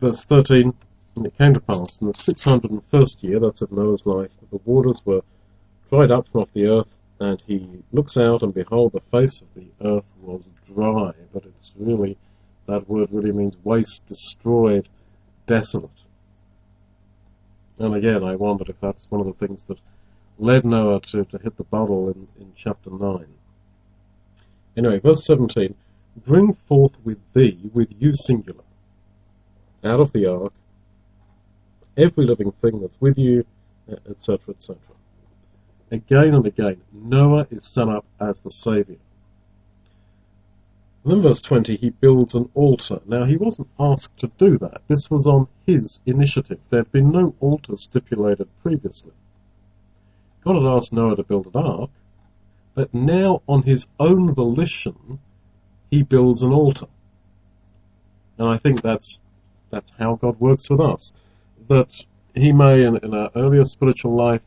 verse 0.00 0.24
13, 0.24 0.72
and 1.16 1.26
it 1.26 1.36
came 1.36 1.52
to 1.52 1.60
pass 1.60 2.00
in 2.00 2.06
the 2.06 2.14
601st 2.14 3.22
year, 3.22 3.40
that's 3.40 3.60
of 3.60 3.70
Noah's 3.70 4.06
life, 4.06 4.30
that 4.40 4.50
the 4.50 4.60
waters 4.64 5.02
were 5.04 5.20
dried 5.88 6.10
up 6.10 6.28
from 6.28 6.42
off 6.42 6.52
the 6.52 6.66
earth, 6.66 6.88
and 7.20 7.42
he 7.46 7.82
looks 7.92 8.16
out, 8.16 8.42
and 8.42 8.54
behold, 8.54 8.92
the 8.92 9.00
face 9.10 9.42
of 9.42 9.48
the 9.54 9.66
earth 9.84 10.04
was 10.20 10.50
dry. 10.66 11.12
But 11.32 11.44
it's 11.44 11.72
really, 11.76 12.16
that 12.66 12.88
word 12.88 13.08
really 13.10 13.32
means 13.32 13.56
waste, 13.64 14.06
destroyed, 14.06 14.88
desolate. 15.46 15.90
And 17.78 17.94
again, 17.94 18.22
I 18.24 18.36
wondered 18.36 18.68
if 18.68 18.80
that's 18.80 19.10
one 19.10 19.20
of 19.20 19.26
the 19.26 19.46
things 19.46 19.64
that 19.64 19.78
led 20.38 20.64
Noah 20.64 21.00
to, 21.00 21.24
to 21.24 21.38
hit 21.38 21.56
the 21.56 21.64
bottle 21.64 22.08
in, 22.08 22.28
in 22.40 22.52
chapter 22.56 22.90
9. 22.90 23.26
Anyway, 24.76 24.98
verse 25.00 25.24
17 25.24 25.74
Bring 26.24 26.54
forth 26.68 26.96
with 27.04 27.18
thee, 27.32 27.58
with 27.72 27.88
you 27.98 28.14
singular, 28.14 28.64
out 29.84 30.00
of 30.00 30.12
the 30.12 30.26
ark, 30.26 30.52
every 31.96 32.26
living 32.26 32.52
thing 32.60 32.80
that's 32.80 33.00
with 33.00 33.18
you, 33.18 33.44
etc., 34.08 34.38
etc. 34.50 34.76
Again 35.90 36.34
and 36.34 36.46
again, 36.46 36.80
Noah 36.92 37.46
is 37.50 37.66
set 37.66 37.88
up 37.88 38.04
as 38.20 38.40
the 38.40 38.50
Saviour. 38.50 38.98
And 41.04 41.12
in 41.14 41.22
verse 41.22 41.40
20, 41.40 41.76
he 41.76 41.90
builds 41.90 42.34
an 42.34 42.50
altar. 42.54 43.00
Now, 43.06 43.24
he 43.24 43.36
wasn't 43.36 43.68
asked 43.80 44.18
to 44.18 44.30
do 44.36 44.58
that. 44.58 44.82
This 44.88 45.10
was 45.10 45.26
on 45.26 45.48
his 45.66 46.00
initiative. 46.04 46.58
There 46.68 46.80
had 46.80 46.92
been 46.92 47.10
no 47.10 47.34
altar 47.40 47.76
stipulated 47.76 48.48
previously. 48.62 49.12
God 50.44 50.56
had 50.56 50.70
asked 50.70 50.92
Noah 50.92 51.16
to 51.16 51.22
build 51.22 51.46
an 51.46 51.62
ark, 51.62 51.90
but 52.74 52.92
now 52.92 53.42
on 53.46 53.62
his 53.62 53.86
own 53.98 54.34
volition, 54.34 55.18
he 55.90 56.02
builds 56.02 56.42
an 56.42 56.52
altar. 56.52 56.86
And 58.36 58.48
I 58.48 58.58
think 58.58 58.82
that's, 58.82 59.18
that's 59.70 59.92
how 59.98 60.16
God 60.16 60.38
works 60.38 60.68
with 60.68 60.80
us. 60.80 61.12
That 61.68 62.04
he 62.34 62.52
may, 62.52 62.84
in, 62.84 62.98
in 62.98 63.14
our 63.14 63.30
earlier 63.34 63.64
spiritual 63.64 64.14
life, 64.14 64.42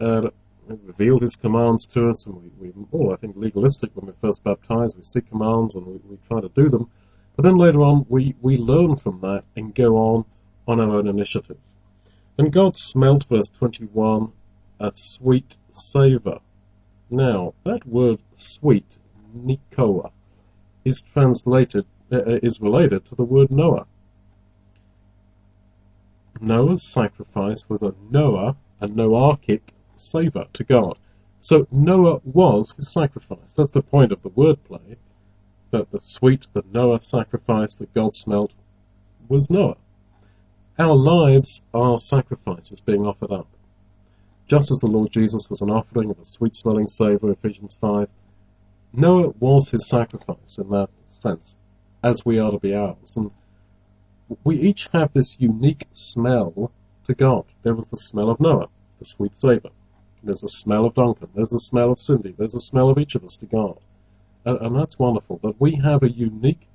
uh, 0.00 0.30
revealed 0.76 1.22
his 1.22 1.36
commands 1.36 1.86
to 1.86 2.10
us, 2.10 2.26
and 2.26 2.36
we, 2.36 2.50
we 2.58 2.72
all, 2.92 3.12
I 3.12 3.16
think, 3.16 3.36
legalistic 3.36 3.90
when 3.94 4.06
we 4.06 4.12
first 4.20 4.44
baptize. 4.44 4.94
We 4.94 5.02
see 5.02 5.20
commands 5.20 5.74
and 5.74 5.86
we, 5.86 5.96
we 6.08 6.18
try 6.28 6.40
to 6.40 6.48
do 6.48 6.68
them. 6.68 6.90
But 7.36 7.44
then 7.44 7.56
later 7.56 7.82
on, 7.82 8.04
we, 8.08 8.34
we 8.40 8.56
learn 8.56 8.96
from 8.96 9.20
that 9.20 9.44
and 9.56 9.74
go 9.74 9.96
on 9.96 10.24
on 10.66 10.80
our 10.80 10.96
own 10.96 11.08
initiative. 11.08 11.58
And 12.36 12.52
God 12.52 12.76
smelt, 12.76 13.24
verse 13.24 13.50
21, 13.50 14.32
a 14.80 14.90
sweet 14.94 15.56
savour. 15.70 16.40
Now, 17.10 17.54
that 17.64 17.86
word 17.86 18.20
sweet, 18.34 18.86
Nikoa, 19.34 20.10
is 20.84 21.02
translated, 21.02 21.86
uh, 22.12 22.38
is 22.42 22.60
related 22.60 23.06
to 23.06 23.14
the 23.14 23.24
word 23.24 23.50
Noah. 23.50 23.86
Noah's 26.40 26.82
sacrifice 26.82 27.68
was 27.68 27.82
a 27.82 27.94
Noah, 28.10 28.56
a 28.80 28.86
Noachic 28.86 29.62
savor 30.00 30.46
to 30.52 30.64
God. 30.64 30.98
So 31.40 31.66
Noah 31.70 32.20
was 32.24 32.72
his 32.72 32.92
sacrifice. 32.92 33.54
That's 33.56 33.72
the 33.72 33.82
point 33.82 34.12
of 34.12 34.22
the 34.22 34.30
wordplay. 34.30 34.96
That 35.70 35.90
the 35.90 36.00
sweet 36.00 36.46
that 36.54 36.72
Noah 36.72 37.00
sacrificed 37.00 37.78
that 37.78 37.94
God 37.94 38.16
smelt 38.16 38.52
was 39.28 39.50
Noah. 39.50 39.76
Our 40.78 40.94
lives 40.94 41.62
are 41.74 41.98
sacrifices 41.98 42.80
being 42.80 43.06
offered 43.06 43.32
up. 43.32 43.48
Just 44.46 44.70
as 44.70 44.78
the 44.78 44.86
Lord 44.86 45.10
Jesus 45.10 45.50
was 45.50 45.60
an 45.60 45.70
offering 45.70 46.10
of 46.10 46.18
a 46.18 46.24
sweet 46.24 46.56
smelling 46.56 46.86
savour, 46.86 47.30
Ephesians 47.30 47.76
5, 47.80 48.08
Noah 48.92 49.34
was 49.38 49.70
his 49.70 49.86
sacrifice 49.86 50.56
in 50.56 50.70
that 50.70 50.88
sense, 51.04 51.54
as 52.02 52.24
we 52.24 52.38
are 52.38 52.50
to 52.52 52.58
be 52.58 52.74
ours. 52.74 53.12
And 53.16 53.30
we 54.44 54.56
each 54.56 54.88
have 54.92 55.12
this 55.12 55.36
unique 55.38 55.86
smell 55.92 56.72
to 57.06 57.14
God. 57.14 57.44
There 57.62 57.74
was 57.74 57.88
the 57.88 57.96
smell 57.96 58.30
of 58.30 58.40
Noah, 58.40 58.68
the 58.98 59.04
sweet 59.04 59.36
savour. 59.36 59.70
There's 60.22 60.42
a 60.42 60.48
smell 60.48 60.84
of 60.86 60.94
Duncan. 60.94 61.28
There's 61.34 61.52
a 61.52 61.58
smell 61.58 61.92
of 61.92 61.98
Cindy. 61.98 62.34
There's 62.36 62.54
a 62.54 62.60
smell 62.60 62.90
of 62.90 62.98
each 62.98 63.14
of 63.14 63.24
us 63.24 63.36
to 63.38 63.46
God. 63.46 63.78
And, 64.44 64.58
and 64.60 64.76
that's 64.76 64.98
wonderful. 64.98 65.38
But 65.42 65.60
we 65.60 65.76
have 65.76 66.02
a 66.02 66.10
unique 66.10 66.66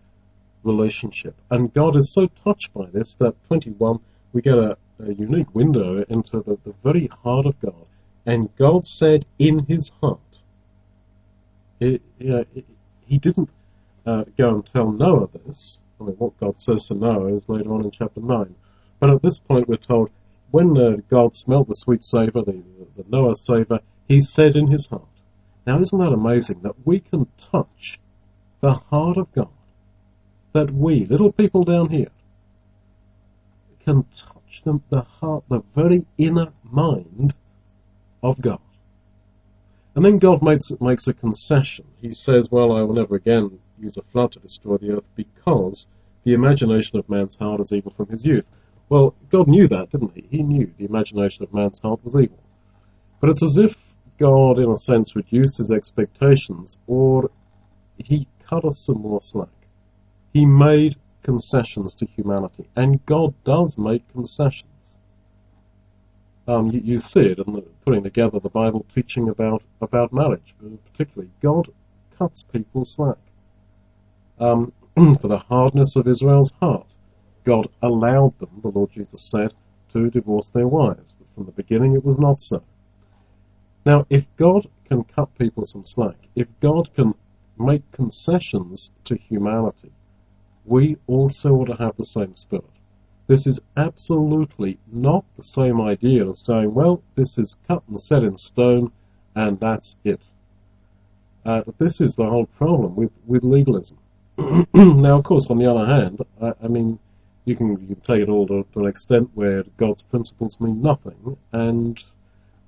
relationship. 0.64 1.36
And 1.50 1.74
God 1.74 1.96
is 1.96 2.12
so 2.12 2.28
touched 2.44 2.74
by 2.74 2.86
this 2.86 3.16
that 3.16 3.36
21, 3.48 4.00
we 4.32 4.42
get 4.42 4.58
a, 4.58 4.78
a 5.00 5.14
unique 5.14 5.54
window 5.54 6.04
into 6.08 6.42
the, 6.42 6.58
the 6.64 6.74
very 6.84 7.08
heart 7.08 7.46
of 7.46 7.60
God. 7.60 7.86
And 8.26 8.56
God 8.56 8.86
said 8.86 9.26
in 9.38 9.66
his 9.66 9.92
heart, 10.02 10.20
it, 11.80 12.02
it, 12.20 12.66
he 13.06 13.18
didn't 13.18 13.50
uh, 14.06 14.24
go 14.38 14.56
and 14.56 14.66
tell 14.66 14.92
Noah 14.92 15.28
this. 15.46 15.82
I 16.00 16.06
mean, 16.06 16.16
what 16.16 16.40
God 16.40 16.62
says 16.62 16.88
to 16.88 16.94
Noah 16.94 17.36
is 17.36 17.50
later 17.50 17.74
on 17.74 17.84
in 17.84 17.92
chapter 17.92 18.22
9. 18.22 18.56
But 19.00 19.10
at 19.10 19.22
this 19.22 19.40
point, 19.40 19.68
we're 19.68 19.76
told 19.78 20.10
when 20.54 20.78
uh, 20.78 20.98
God 21.10 21.36
smelled 21.36 21.68
the 21.68 21.74
sweet 21.74 22.04
savour, 22.04 22.44
the, 22.44 22.62
the 22.96 23.04
Noah 23.10 23.36
savour, 23.36 23.80
he 24.08 24.22
said 24.22 24.56
in 24.56 24.68
his 24.68 24.86
heart. 24.86 25.08
Now, 25.66 25.80
isn't 25.80 25.98
that 25.98 26.14
amazing 26.14 26.60
that 26.62 26.86
we 26.86 27.00
can 27.00 27.26
touch 27.52 28.00
the 28.62 28.74
heart 28.74 29.18
of 29.18 29.34
God? 29.34 29.50
That 30.52 30.70
we, 30.70 31.06
little 31.06 31.32
people 31.32 31.64
down 31.64 31.90
here, 31.90 32.12
can 33.84 34.06
touch 34.16 34.62
them, 34.64 34.84
the 34.92 35.02
heart, 35.02 35.44
the 35.50 35.64
very 35.76 36.06
inner 36.20 36.54
mind 36.64 37.34
of 38.22 38.40
God. 38.40 38.62
And 39.96 40.06
then 40.06 40.20
God 40.20 40.44
makes, 40.44 40.72
makes 40.80 41.08
a 41.08 41.14
concession. 41.14 41.86
He 42.00 42.12
says, 42.12 42.50
well, 42.52 42.74
I 42.74 42.84
will 42.84 42.94
never 42.94 43.16
again 43.16 43.60
use 43.80 43.98
a 43.98 44.04
flood 44.04 44.34
to 44.34 44.40
destroy 44.40 44.78
the 44.78 44.98
earth 44.98 45.16
because 45.16 45.88
the 46.24 46.34
imagination 46.34 47.00
of 47.00 47.10
man's 47.10 47.38
heart 47.38 47.60
is 47.60 47.72
evil 47.72 47.92
from 47.98 48.10
his 48.10 48.24
youth. 48.24 48.46
Well, 48.94 49.16
God 49.32 49.48
knew 49.48 49.68
that, 49.70 49.90
didn't 49.90 50.14
he? 50.14 50.28
He 50.30 50.44
knew 50.44 50.72
the 50.78 50.86
imagination 50.86 51.44
of 51.44 51.52
man's 51.52 51.80
heart 51.80 52.02
was 52.04 52.16
evil. 52.16 52.38
But 53.20 53.32
it's 53.32 53.42
as 53.42 53.58
if 53.58 53.76
God, 54.20 54.60
in 54.60 54.70
a 54.70 54.76
sense, 54.76 55.16
reduced 55.16 55.58
his 55.58 55.72
expectations, 55.72 56.78
or 56.86 57.32
he 57.98 58.28
cut 58.48 58.66
us 58.66 58.78
some 58.78 59.02
more 59.02 59.20
slack. 59.20 59.50
He 60.32 60.46
made 60.46 60.96
concessions 61.24 61.96
to 61.96 62.06
humanity, 62.06 62.70
and 62.76 63.04
God 63.08 63.34
does 63.44 63.80
make 63.80 64.08
concessions. 64.12 65.00
Um, 66.48 66.70
you, 66.70 66.82
you, 66.82 67.00
see 67.00 67.22
it 67.22 67.40
in 67.40 67.52
the, 67.52 67.62
putting 67.86 68.04
together 68.04 68.40
the 68.40 68.50
Bible 68.50 68.86
teaching 68.94 69.28
about, 69.28 69.64
about 69.82 70.14
marriage, 70.14 70.54
particularly. 70.92 71.32
God 71.42 71.68
cuts 72.20 72.44
people 72.44 72.86
slack. 72.86 73.18
Um, 74.40 74.72
for 74.96 75.28
the 75.30 75.40
hardness 75.40 75.96
of 75.96 76.08
Israel's 76.08 76.54
heart, 76.62 76.94
God 77.44 77.68
allowed 77.82 78.38
them, 78.40 78.50
the 78.62 78.70
Lord 78.70 78.92
Jesus 78.92 79.22
said, 79.22 79.54
to 79.92 80.10
divorce 80.10 80.50
their 80.50 80.68
wives. 80.68 81.14
But 81.14 81.28
from 81.36 81.46
the 81.46 81.52
beginning 81.52 81.96
it 81.96 82.06
was 82.06 82.20
not 82.20 82.40
so. 82.40 82.64
Now, 83.86 84.06
if 84.10 84.34
God 84.38 84.68
can 84.86 85.04
cut 85.04 85.38
people 85.38 85.66
some 85.66 85.84
slack, 85.84 86.16
if 86.36 86.48
God 86.62 86.94
can 86.96 87.14
make 87.58 87.90
concessions 87.92 88.92
to 89.06 89.16
humanity, 89.16 89.92
we 90.66 90.98
also 91.08 91.56
ought 91.56 91.66
to 91.66 91.76
have 91.76 91.98
the 91.98 92.06
same 92.06 92.36
spirit. 92.36 92.66
This 93.28 93.48
is 93.48 93.60
absolutely 93.78 94.80
not 94.92 95.26
the 95.36 95.44
same 95.44 95.80
idea 95.82 96.28
as 96.28 96.40
saying, 96.40 96.74
well, 96.74 97.02
this 97.16 97.38
is 97.38 97.58
cut 97.68 97.84
and 97.88 98.00
set 98.00 98.24
in 98.24 98.38
stone, 98.38 98.92
and 99.36 99.60
that's 99.60 99.96
it. 100.04 100.20
Uh, 101.46 101.64
this 101.78 102.00
is 102.02 102.16
the 102.16 102.26
whole 102.26 102.46
problem 102.46 102.96
with, 102.96 103.12
with 103.26 103.44
legalism. 103.44 103.98
now, 104.38 105.18
of 105.18 105.24
course, 105.24 105.48
on 105.50 105.58
the 105.58 105.70
other 105.70 105.86
hand, 105.86 106.22
I, 106.42 106.54
I 106.64 106.68
mean, 106.68 107.00
you 107.46 107.56
can, 107.56 107.72
you 107.82 107.96
can 107.96 108.02
take 108.02 108.22
it 108.22 108.30
all 108.30 108.48
to, 108.48 108.66
to, 108.74 108.80
an 108.80 108.88
extent 108.88 109.30
where 109.34 109.64
God's 109.78 110.02
principles 110.02 110.60
mean 110.60 110.82
nothing, 110.82 111.38
and 111.52 112.04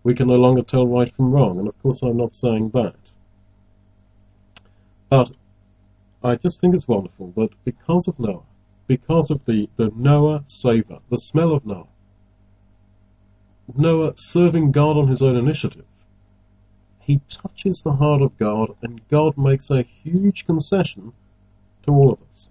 we 0.04 0.14
can 0.14 0.28
no 0.28 0.36
longer 0.36 0.64
tell 0.64 0.86
right 0.86 1.14
from 1.16 1.32
wrong. 1.32 1.60
And 1.60 1.68
of 1.68 1.82
course, 1.82 2.02
I'm 2.02 2.18
not 2.18 2.36
saying 2.36 2.70
that. 2.72 2.96
But 5.10 5.32
I 6.24 6.36
just 6.36 6.60
think 6.60 6.74
it's 6.74 6.88
wonderful 6.88 7.32
that 7.38 7.50
because 7.64 8.08
of 8.08 8.20
Noah, 8.20 8.44
because 8.88 9.32
of 9.32 9.46
the, 9.46 9.70
the 9.78 9.92
Noah 9.96 10.44
savor, 10.46 11.00
the 11.10 11.18
smell 11.18 11.54
of 11.54 11.66
Noah. 11.66 11.88
Noah 13.76 14.14
serving 14.16 14.72
God 14.72 14.98
on 14.98 15.08
his 15.08 15.22
own 15.22 15.36
initiative. 15.38 15.86
He 17.00 17.22
touches 17.30 17.82
the 17.82 17.94
heart 17.94 18.22
of 18.22 18.38
God, 18.38 18.76
and 18.82 19.08
God 19.10 19.38
makes 19.38 19.72
a 19.72 19.84
huge 19.84 20.46
concession 20.46 21.14
to 21.84 21.92
all 21.92 22.14
of 22.14 22.22
us. 22.30 22.50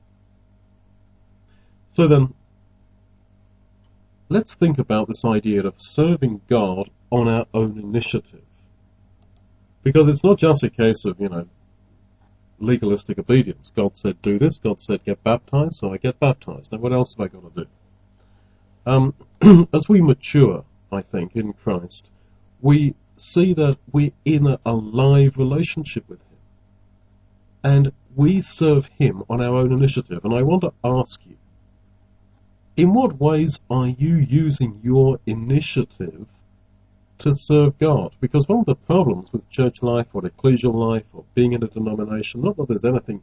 So 1.95 2.09
then, 2.09 2.35
let's 4.29 4.57
think 4.57 4.81
about 4.81 5.07
this 5.07 5.25
idea 5.25 5.65
of 5.65 5.75
serving 5.77 6.41
God 6.49 6.91
on 7.09 7.29
our 7.29 7.47
own 7.55 7.79
initiative. 7.79 8.43
Because 9.85 10.09
it's 10.09 10.25
not 10.25 10.37
just 10.37 10.65
a 10.65 10.71
case 10.71 11.05
of, 11.05 11.21
you 11.21 11.29
know, 11.29 11.47
legalistic 12.59 13.21
obedience. 13.21 13.71
God 13.71 13.97
said, 13.97 14.21
do 14.23 14.41
this. 14.41 14.59
God 14.59 14.83
said, 14.83 15.05
get 15.05 15.23
baptized. 15.23 15.77
So 15.77 15.93
I 15.93 15.99
get 15.99 16.19
baptized. 16.19 16.73
Now, 16.73 16.79
what 16.79 16.93
else 16.93 17.15
have 17.15 17.27
I 17.27 17.29
got 17.29 17.55
to 17.55 17.63
do? 17.63 17.71
Um, 18.87 19.69
as 19.73 19.89
we 19.89 20.01
mature, 20.01 20.65
I 20.91 21.03
think, 21.03 21.37
in 21.37 21.53
Christ, 21.53 22.11
we 22.61 22.97
see 23.17 23.55
that 23.55 23.79
we're 23.93 24.11
in 24.25 24.49
a, 24.49 24.59
a 24.67 24.75
live 24.75 25.39
relationship 25.39 26.09
with 26.09 26.19
Him. 26.19 26.39
And 27.63 27.93
we 28.17 28.41
serve 28.41 28.91
Him 28.99 29.23
on 29.31 29.41
our 29.41 29.55
own 29.55 29.73
initiative. 29.73 30.25
And 30.25 30.35
I 30.35 30.43
want 30.43 30.63
to 30.63 30.73
ask 30.83 31.25
you, 31.25 31.37
in 32.77 32.93
what 32.93 33.21
ways 33.21 33.61
are 33.71 33.87
you 33.87 34.17
using 34.17 34.81
your 34.83 35.19
initiative 35.27 36.27
to 37.19 37.33
serve 37.33 37.79
God. 37.79 38.15
Because 38.21 38.49
one 38.49 38.61
of 38.61 38.67
the 38.67 38.75
problems 38.75 39.33
with 39.33 39.49
church 39.49 39.83
life 39.83 40.09
or 40.13 40.23
ecclesial 40.23 40.75
life 40.75 41.05
or 41.13 41.25
being 41.35 41.53
in 41.53 41.63
a 41.63 41.69
denomination, 41.69 42.43
not 42.43 42.57
that 42.57 42.69
there's 42.69 42.85
anything 42.85 43.23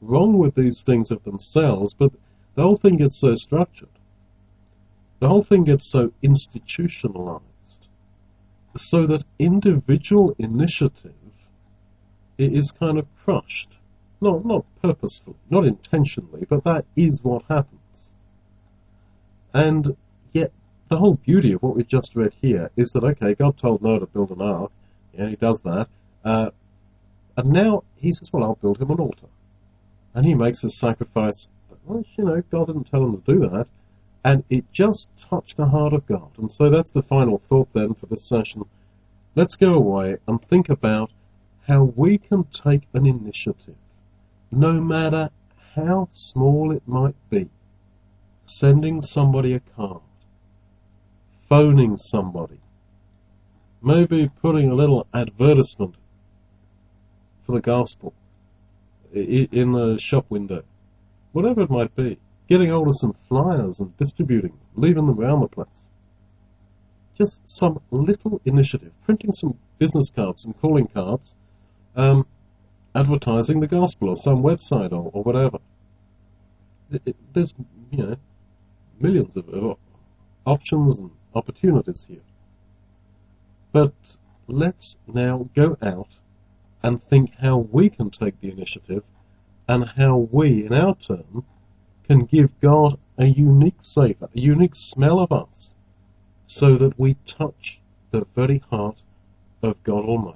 wrong 0.00 0.38
with 0.38 0.54
these 0.54 0.82
things 0.82 1.10
of 1.10 1.22
themselves, 1.24 1.94
but 1.94 2.12
the 2.54 2.62
whole 2.62 2.76
thing 2.76 2.96
gets 2.96 3.16
so 3.16 3.34
structured. 3.34 3.88
The 5.20 5.28
whole 5.28 5.42
thing 5.42 5.64
gets 5.64 5.86
so 5.86 6.12
institutionalized 6.22 7.42
so 8.74 9.06
that 9.06 9.24
individual 9.38 10.34
initiative 10.38 11.12
is 12.38 12.72
kind 12.72 12.98
of 12.98 13.06
crushed. 13.24 13.76
Not, 14.20 14.44
not 14.44 14.64
purposefully, 14.80 15.36
not 15.50 15.66
intentionally, 15.66 16.46
but 16.48 16.64
that 16.64 16.84
is 16.96 17.22
what 17.22 17.42
happens. 17.48 17.81
And 19.54 19.96
yet 20.32 20.52
the 20.88 20.96
whole 20.98 21.14
beauty 21.14 21.52
of 21.52 21.62
what 21.62 21.76
we've 21.76 21.88
just 21.88 22.16
read 22.16 22.34
here 22.40 22.70
is 22.76 22.92
that, 22.92 23.04
okay, 23.04 23.34
God 23.34 23.56
told 23.56 23.82
Noah 23.82 24.00
to 24.00 24.06
build 24.06 24.30
an 24.30 24.42
ark. 24.42 24.70
Yeah, 25.16 25.28
he 25.28 25.36
does 25.36 25.60
that. 25.62 25.88
Uh, 26.24 26.50
and 27.36 27.50
now 27.50 27.84
he 27.96 28.12
says, 28.12 28.32
well, 28.32 28.44
I'll 28.44 28.54
build 28.56 28.80
him 28.80 28.90
an 28.90 29.00
altar. 29.00 29.26
And 30.14 30.26
he 30.26 30.34
makes 30.34 30.64
a 30.64 30.70
sacrifice. 30.70 31.48
Well, 31.84 32.04
you 32.16 32.24
know, 32.24 32.42
God 32.50 32.66
didn't 32.66 32.84
tell 32.84 33.02
him 33.04 33.20
to 33.20 33.32
do 33.32 33.48
that. 33.48 33.66
And 34.24 34.44
it 34.50 34.70
just 34.72 35.10
touched 35.28 35.56
the 35.56 35.66
heart 35.66 35.92
of 35.92 36.06
God. 36.06 36.30
And 36.38 36.50
so 36.50 36.70
that's 36.70 36.92
the 36.92 37.02
final 37.02 37.42
thought 37.48 37.72
then 37.72 37.94
for 37.94 38.06
this 38.06 38.24
session. 38.24 38.64
Let's 39.34 39.56
go 39.56 39.74
away 39.74 40.18
and 40.28 40.40
think 40.42 40.68
about 40.68 41.10
how 41.66 41.84
we 41.84 42.18
can 42.18 42.44
take 42.44 42.82
an 42.92 43.06
initiative, 43.06 43.76
no 44.50 44.72
matter 44.72 45.30
how 45.74 46.08
small 46.10 46.72
it 46.72 46.86
might 46.86 47.16
be, 47.30 47.48
sending 48.44 49.02
somebody 49.02 49.54
a 49.54 49.60
card, 49.76 50.00
phoning 51.48 51.96
somebody, 51.96 52.60
maybe 53.82 54.30
putting 54.40 54.70
a 54.70 54.74
little 54.74 55.06
advertisement 55.12 55.94
for 57.44 57.52
the 57.52 57.60
gospel 57.60 58.12
in 59.12 59.72
the 59.72 59.98
shop 59.98 60.26
window, 60.28 60.62
whatever 61.32 61.62
it 61.62 61.70
might 61.70 61.94
be, 61.94 62.18
getting 62.48 62.68
hold 62.68 62.88
of 62.88 62.96
some 62.96 63.14
flyers 63.28 63.80
and 63.80 63.96
distributing 63.96 64.58
leaving 64.74 65.06
them 65.06 65.18
around 65.18 65.40
the 65.40 65.48
place. 65.48 65.90
Just 67.16 67.42
some 67.48 67.80
little 67.90 68.40
initiative, 68.44 68.92
printing 69.04 69.32
some 69.32 69.58
business 69.78 70.10
cards, 70.10 70.42
some 70.42 70.54
calling 70.54 70.86
cards, 70.86 71.34
um, 71.94 72.26
advertising 72.94 73.60
the 73.60 73.66
gospel 73.66 74.08
or 74.08 74.16
some 74.16 74.42
website 74.42 74.92
or, 74.92 75.10
or 75.12 75.22
whatever. 75.22 75.58
It, 76.90 77.02
it, 77.06 77.16
there's, 77.32 77.54
you 77.90 77.98
know, 77.98 78.16
millions 79.02 79.36
of, 79.36 79.76
options 80.46 80.98
and 80.98 81.10
opportunities 81.34 82.04
here. 82.08 82.22
But 83.72 83.94
let's 84.46 84.98
now 85.06 85.48
go 85.54 85.76
out 85.82 86.08
and 86.82 87.02
think 87.02 87.32
how 87.40 87.58
we 87.58 87.90
can 87.90 88.10
take 88.10 88.40
the 88.40 88.50
initiative 88.50 89.04
and 89.68 89.84
how 89.84 90.28
we, 90.30 90.66
in 90.66 90.72
our 90.72 90.94
turn, 90.96 91.44
can 92.08 92.24
give 92.24 92.60
God 92.60 92.98
a 93.16 93.26
unique 93.26 93.80
savor, 93.80 94.28
a 94.34 94.40
unique 94.40 94.74
smell 94.74 95.20
of 95.20 95.32
us, 95.32 95.74
so 96.44 96.76
that 96.76 96.98
we 96.98 97.14
touch 97.26 97.80
the 98.10 98.26
very 98.34 98.62
heart 98.70 99.02
of 99.62 99.82
God 99.84 100.04
Almighty. 100.04 100.30